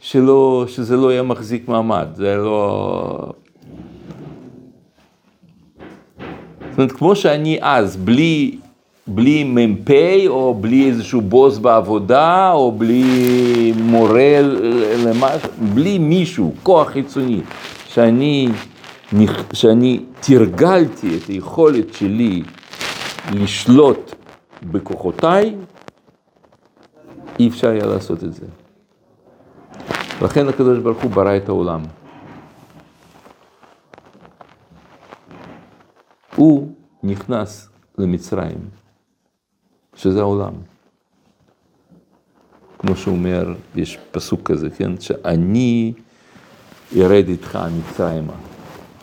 [0.00, 3.32] שלא, שזה לא היה מחזיק מעמד, זה לא...
[6.70, 8.58] זאת אומרת, כמו שאני אז, בלי,
[9.06, 9.90] בלי מ"פ,
[10.26, 14.40] או בלי איזשהו בוס בעבודה, או בלי מורה
[15.04, 17.40] למשהו, בלי מישהו, כוח חיצוני,
[17.88, 18.48] שאני,
[19.52, 22.42] שאני תרגלתי את היכולת שלי
[23.32, 24.14] לשלוט
[24.62, 25.54] בכוחותיי,
[27.38, 28.46] אי אפשר היה לעשות את זה.
[30.22, 31.82] לכן הקדוש ברוך הוא ברא את העולם.
[36.36, 38.58] הוא נכנס למצרים,
[39.94, 40.52] שזה העולם.
[42.78, 45.00] כמו שהוא אומר, יש פסוק כזה, כן?
[45.00, 45.92] שאני
[46.96, 48.32] ארד איתך מצרימה.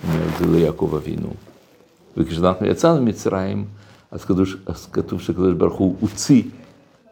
[0.04, 1.30] אומר זה ליעקב אבינו.
[2.18, 3.66] וכשאנחנו יצאנו ממצרים,
[4.12, 6.44] אז, קדוש, אז כתוב שקדוש ברוך הוא הוציא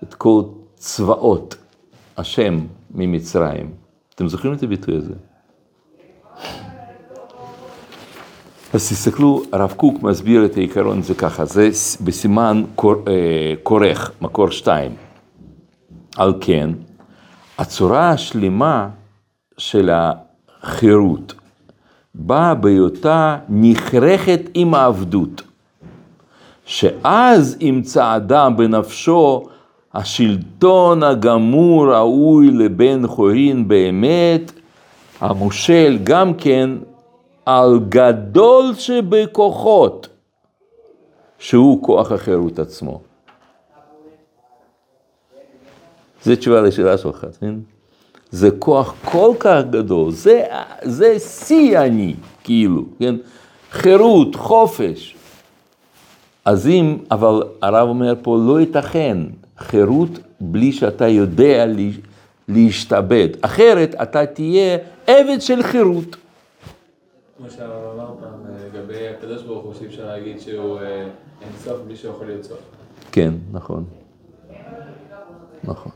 [0.04, 0.44] את כל
[0.76, 1.56] צבאות
[2.18, 2.60] השם
[2.92, 3.83] ממצרים.
[4.16, 5.14] אתם זוכרים את הביטוי הזה?
[8.74, 11.70] אז תסתכלו, הרב קוק מסביר את העיקרון הזה ככה, זה
[12.04, 14.92] בסימן אה, כורך, מקור שתיים.
[16.18, 16.70] על כן,
[17.58, 18.90] הצורה השלמה
[19.58, 21.34] של החירות
[22.16, 25.42] באה בהיותה נכרכת עם העבדות,
[26.66, 29.46] שאז ימצא אדם בנפשו
[29.94, 34.52] השלטון הגמור ראוי לבן חורין באמת,
[35.22, 36.70] המושל גם כן
[37.46, 40.08] על גדול שבכוחות,
[41.40, 43.02] שהוא כוח החירות עצמו.
[46.24, 47.56] זו תשובה לשאלה שלך, כן?
[48.32, 50.44] זה כוח כל כך גדול, זה,
[50.82, 53.16] זה שיא אני, כאילו, כן?
[53.72, 55.16] חירות, חופש.
[56.46, 59.18] אז אם, אבל הרב אומר פה, לא ייתכן
[59.58, 60.10] חירות
[60.42, 61.90] בלי שאתה יודע לה,
[62.48, 63.28] להשתעבד.
[63.42, 64.78] אחרת אתה תהיה
[65.08, 66.16] עבד של חירות.
[67.38, 71.02] כמו שהרב אמר פעם, לגבי הקדוש ברוך הוא, שאי אפשר להגיד שהוא אה,
[71.42, 72.60] אין סוף בלי שהוא יכול להיות סוף.
[73.12, 73.86] כן, נכון.
[75.64, 75.92] נכון.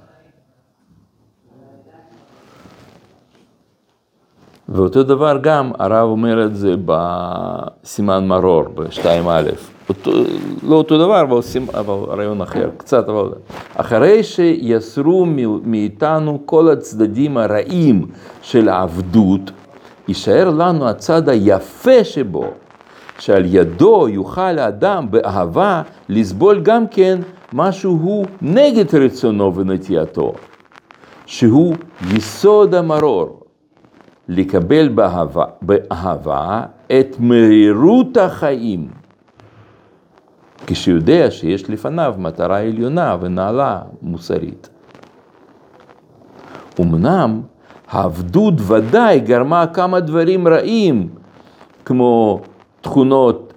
[4.69, 9.55] ואותו דבר גם, הרב אומר את זה בסימן מרור, ב-2א.
[9.89, 10.11] אותו,
[10.63, 13.29] לא אותו דבר, אבל, סימ, אבל רעיון אחר, קצת, אבל...
[13.75, 15.25] אחרי שיסרו
[15.63, 18.05] מאיתנו כל הצדדים הרעים
[18.41, 19.51] של העבדות,
[20.07, 22.45] יישאר לנו הצד היפה שבו,
[23.19, 27.19] שעל ידו יוכל האדם באהבה לסבול גם כן
[27.53, 30.33] משהו נגד רצונו ונטייתו,
[31.25, 31.75] שהוא
[32.15, 33.46] יסוד המרור.
[34.29, 36.63] לקבל באהבה, באהבה
[36.99, 38.87] את מרירות החיים,
[40.67, 44.69] כשיודע שיש לפניו מטרה עליונה ונעלה מוסרית.
[46.79, 47.41] אמנם
[47.87, 51.09] העבדות ודאי גרמה כמה דברים רעים,
[51.85, 52.41] כמו
[52.81, 53.53] תכונות,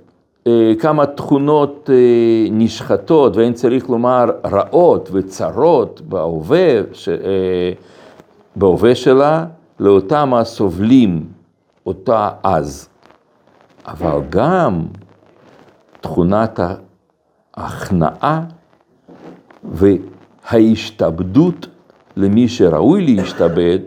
[0.46, 7.72] אה, כמה תכונות אה, נשחטות, ואין צריך לומר רעות וצרות בהווה, אה,
[8.56, 9.44] בהווה שלה,
[9.80, 11.26] לאותם הסובלים
[11.86, 12.88] אותה אז,
[13.86, 14.82] אבל גם
[16.00, 16.60] תכונת
[17.54, 18.42] ההכנעה
[20.52, 21.66] וההשתעבדות
[22.16, 23.78] למי שראוי להשתעבד,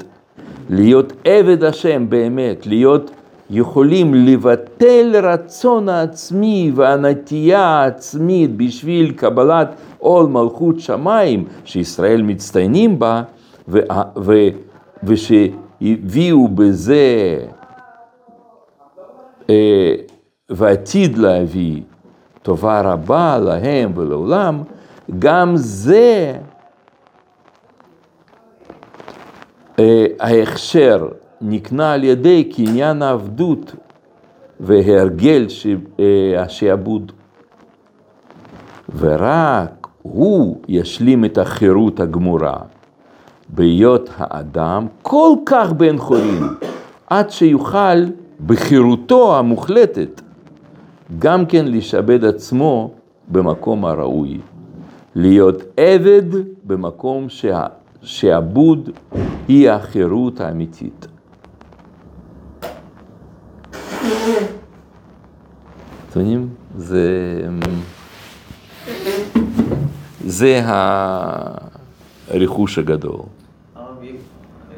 [0.69, 3.11] להיות עבד השם באמת, להיות
[3.49, 13.23] יכולים לבטל רצון העצמי והנטייה העצמית בשביל קבלת עול מלכות שמיים שישראל מצטיינים בה,
[13.67, 13.79] ו-
[14.17, 14.49] ו-
[15.03, 15.31] וש...
[15.83, 17.37] הביאו בזה
[19.49, 19.95] אה,
[20.49, 21.81] ועתיד להביא
[22.41, 24.63] טובה רבה להם ולעולם,
[25.19, 26.33] גם זה
[29.79, 31.07] אה, ההכשר
[31.41, 33.75] נקנה על ידי קניין העבדות
[34.59, 35.47] והרגל
[36.37, 37.11] השעבוד.
[38.97, 42.57] ורק הוא ישלים את החירות הגמורה.
[43.55, 46.43] בהיות האדם כל כך בן חורין,
[47.07, 48.05] עד שיוכל
[48.45, 50.21] בחירותו המוחלטת
[51.19, 52.91] גם כן לשעבד עצמו
[53.27, 54.39] במקום הראוי,
[55.15, 56.23] להיות עבד
[56.63, 57.27] במקום.
[58.03, 58.89] שעבוד
[59.47, 61.07] היא החירות האמיתית.
[66.15, 66.49] יודעים?
[66.77, 67.41] זה...
[70.25, 70.61] זה
[72.27, 73.19] הריחוש הגדול.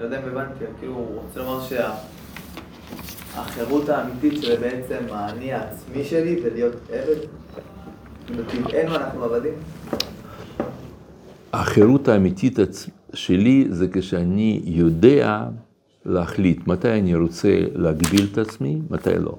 [0.05, 1.59] לא יודע אם הבנתי, כאילו, הוא רוצה לומר
[3.33, 7.15] שהחירות האמיתית שזה בעצם האני העצמי שלי זה להיות עבד?
[8.27, 9.53] כאילו, טבענו אנחנו עבדים?
[11.53, 12.59] החירות האמיתית
[13.13, 15.43] שלי זה כשאני יודע
[16.05, 19.37] להחליט מתי אני רוצה להגביל את עצמי, מתי לא.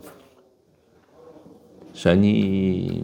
[1.94, 3.02] שאני...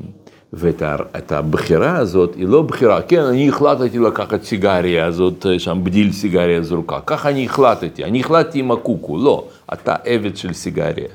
[0.53, 6.62] ואת הבחירה הזאת היא לא בחירה, כן, אני החלטתי לקחת סיגריה הזאת, שם בדיל סיגריה
[6.62, 11.09] זרוקה, ככה אני החלטתי, אני החלטתי עם הקוקו, לא, אתה עבד של סיגריה.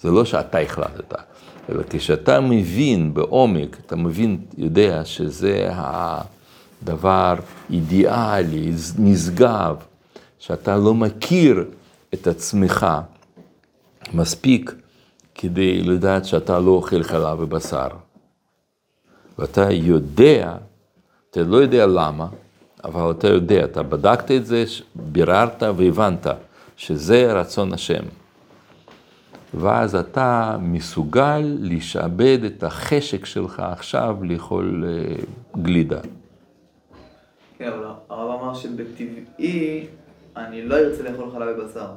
[0.00, 1.14] זה לא שאתה החלטת,
[1.70, 7.34] אלא כשאתה מבין בעומק, אתה מבין, יודע שזה הדבר
[7.70, 9.76] אידיאלי, נשגב,
[10.38, 11.64] שאתה לא מכיר
[12.14, 12.86] את עצמך
[14.14, 14.74] מספיק
[15.34, 17.88] כדי לדעת שאתה לא אוכל חלב ובשר.
[19.40, 20.56] ואתה יודע,
[21.30, 22.26] אתה לא יודע למה,
[22.84, 24.64] אבל אתה יודע, אתה בדקת את זה,
[24.94, 26.26] ביררת והבנת
[26.76, 28.02] שזה רצון השם.
[29.54, 35.14] ואז אתה מסוגל לשעבד את החשק שלך עכשיו לאכול אה,
[35.62, 36.00] גלידה.
[37.58, 39.86] כן, אבל הרב אמר שבטבעי
[40.36, 41.88] אני לא ארצה לאכול חלב ובשר.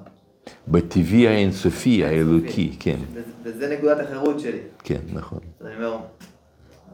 [0.68, 3.00] בטבעי האינסופי, האלוקי, כן.
[3.44, 4.60] וזה נקודת החירות שלי.
[4.84, 5.40] כן, נכון.
[5.60, 5.98] אז אני אומר,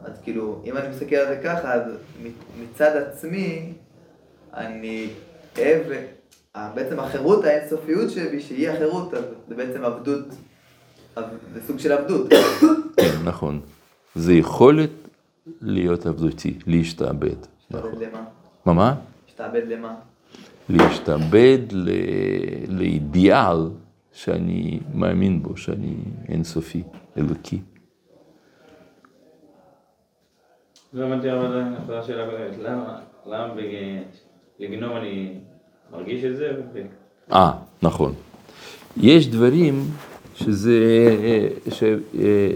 [0.04, 1.82] אז כאילו, אם אני מסתכל על זה ככה, אז
[2.62, 3.72] מצד עצמי,
[4.54, 5.10] אני
[5.58, 5.82] אוהב,
[6.74, 10.24] בעצם החירות, האינסופיות שבי, שהיא החירות, אז זה בעצם עבדות,
[11.54, 12.32] זה סוג של עבדות.
[13.24, 13.60] נכון.
[14.14, 14.90] זה יכולת
[15.60, 17.36] להיות עבדותי, להשתעבד.
[17.70, 18.24] להשתעבד למה?
[18.64, 18.94] מה מה?
[19.26, 19.94] להשתעבד למה?
[20.68, 21.90] להשתעבד ל...
[22.68, 23.68] לאידיאל
[24.12, 25.94] שאני מאמין בו, שאני
[26.28, 26.82] אינסופי,
[27.16, 27.60] אלוקי.
[30.92, 33.54] לא הבנתי אבל אחרי השאלה הקודמת, למה, למה
[34.58, 35.34] לגנוב אני
[35.92, 36.52] מרגיש את זה?
[37.32, 38.14] אה, נכון.
[38.96, 39.84] יש דברים
[40.34, 40.78] שזה,
[41.70, 41.84] ש,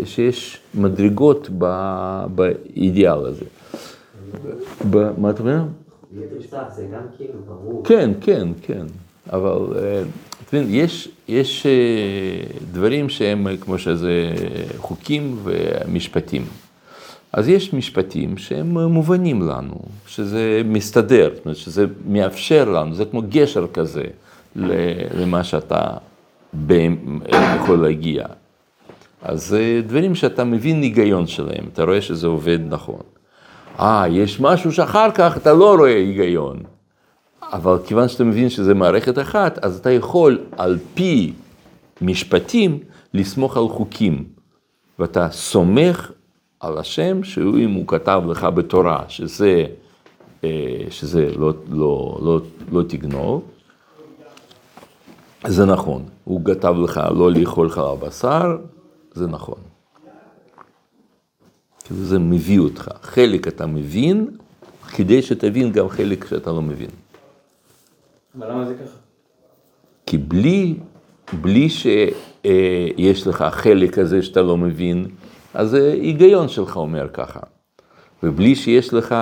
[0.05, 1.64] שיש מדרגות ב,
[2.35, 3.45] באידיאל הזה.
[4.91, 5.62] ב, מה אתה אומר?
[6.55, 7.85] תוצאה, זה גם כאילו ברור.
[7.85, 8.87] כן, כן, כן.
[9.32, 10.03] אבל אה,
[10.49, 11.72] אתה מבין, יש, יש אה,
[12.72, 14.30] דברים שהם אה, כמו שזה
[14.76, 16.45] חוקים ומשפטים.
[17.35, 19.74] אז יש משפטים שהם אה, מובנים לנו,
[20.07, 24.03] שזה מסתדר, שזה מאפשר לנו, זה כמו גשר כזה
[25.14, 25.87] למה שאתה
[26.53, 28.26] באמת יכול להגיע.
[29.22, 33.03] אז זה דברים שאתה מבין היגיון שלהם, אתה רואה שזה עובד נכון.
[33.80, 36.62] אה, יש משהו שאחר כך אתה לא רואה היגיון.
[37.43, 41.32] אבל כיוון שאתה מבין שזה מערכת אחת, אז אתה יכול על פי
[42.01, 42.78] משפטים
[43.14, 44.24] לסמוך על חוקים.
[44.99, 46.11] ואתה סומך
[46.66, 49.66] על השם, שהוא אם הוא כתב לך בתורה, שזה,
[50.44, 52.40] אה, שזה לא, לא, לא,
[52.72, 53.42] לא תגנוב,
[55.46, 56.04] זה נכון.
[56.24, 58.56] הוא כתב לך לא לאכול חלב בשר,
[59.14, 59.58] זה נכון.
[61.84, 62.88] כאילו זה מביא אותך.
[63.02, 64.30] חלק אתה מבין,
[64.94, 66.90] כדי שתבין גם חלק שאתה לא מבין.
[68.38, 68.96] אבל למה זה ככה?
[70.06, 70.74] כי בלי,
[71.40, 75.06] בלי שיש לך חלק כזה שאתה לא מבין,
[75.55, 77.40] אז זה היגיון שלך אומר ככה.
[78.22, 79.14] ובלי שיש לך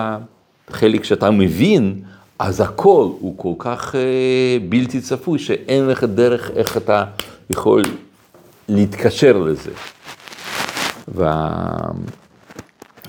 [0.71, 2.03] חלק שאתה מבין,
[2.39, 7.05] אז הכל הוא כל כך אה, בלתי צפוי, שאין לך דרך איך אתה
[7.51, 7.83] יכול
[8.69, 9.71] להתקשר לזה.
[11.09, 11.67] וה...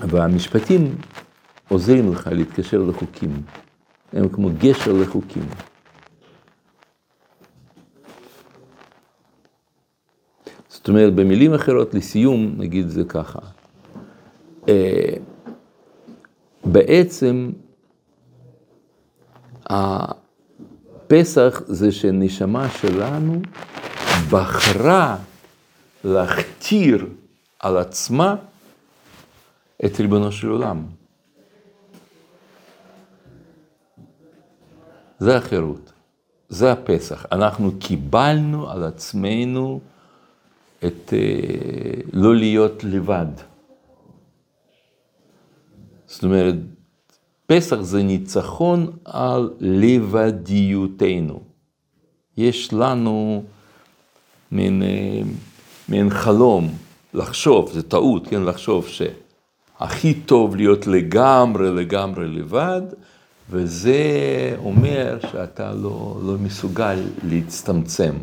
[0.00, 0.94] והמשפטים
[1.68, 3.42] עוזרים לך להתקשר לחוקים.
[4.12, 5.42] הם כמו גשר לחוקים.
[10.84, 13.38] זאת אומרת, במילים אחרות, לסיום, נגיד זה ככה.
[14.68, 15.14] אה,
[16.64, 17.52] בעצם,
[19.66, 23.42] הפסח זה שנשמה שלנו
[24.30, 25.16] בחרה
[26.04, 27.06] להכתיר
[27.58, 28.36] על עצמה
[29.84, 30.86] את ריבונו של עולם.
[35.18, 35.92] זה החירות,
[36.48, 37.26] זה הפסח.
[37.32, 39.80] אנחנו קיבלנו על עצמנו
[40.86, 43.26] את אה, לא להיות לבד.
[46.06, 46.54] זאת אומרת,
[47.46, 51.40] פסח זה ניצחון על לבדיותנו.
[52.36, 53.44] יש לנו
[54.52, 55.20] מין, אה,
[55.88, 56.68] מין חלום
[57.14, 62.82] לחשוב, זה טעות, כן, לחשוב שהכי טוב להיות לגמרי לגמרי לבד,
[63.50, 64.02] וזה
[64.58, 68.14] אומר שאתה לא, לא מסוגל להצטמצם.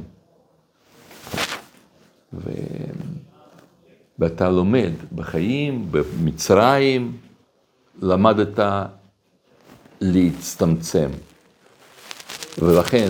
[2.33, 2.49] ו...
[4.19, 7.17] ואתה לומד בחיים, במצרים,
[8.01, 8.59] למדת
[10.01, 11.09] להצטמצם.
[12.57, 13.09] ולכן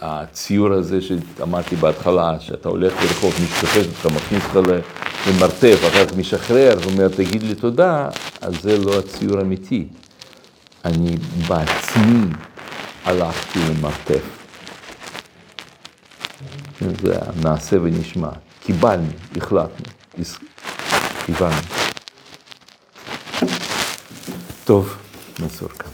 [0.00, 4.70] הציור הזה שאמרתי בהתחלה, שאתה הולך ברחוב, מישהו תופס אותך, מכניס אותך
[5.28, 8.08] למרתף, אחר כך משחרר, ואומר, תגיד לי תודה,
[8.40, 9.86] אז זה לא הציור האמיתי.
[10.84, 11.16] אני
[11.48, 12.24] בעצמי
[13.04, 14.22] הלכתי למרתף.
[16.80, 18.30] זה נעשה ונשמע.
[18.66, 19.86] кибальный, и ихлатный,
[20.16, 20.38] из
[21.26, 21.56] Ивана.
[24.66, 24.98] Тов,
[25.38, 25.86] Мацурка.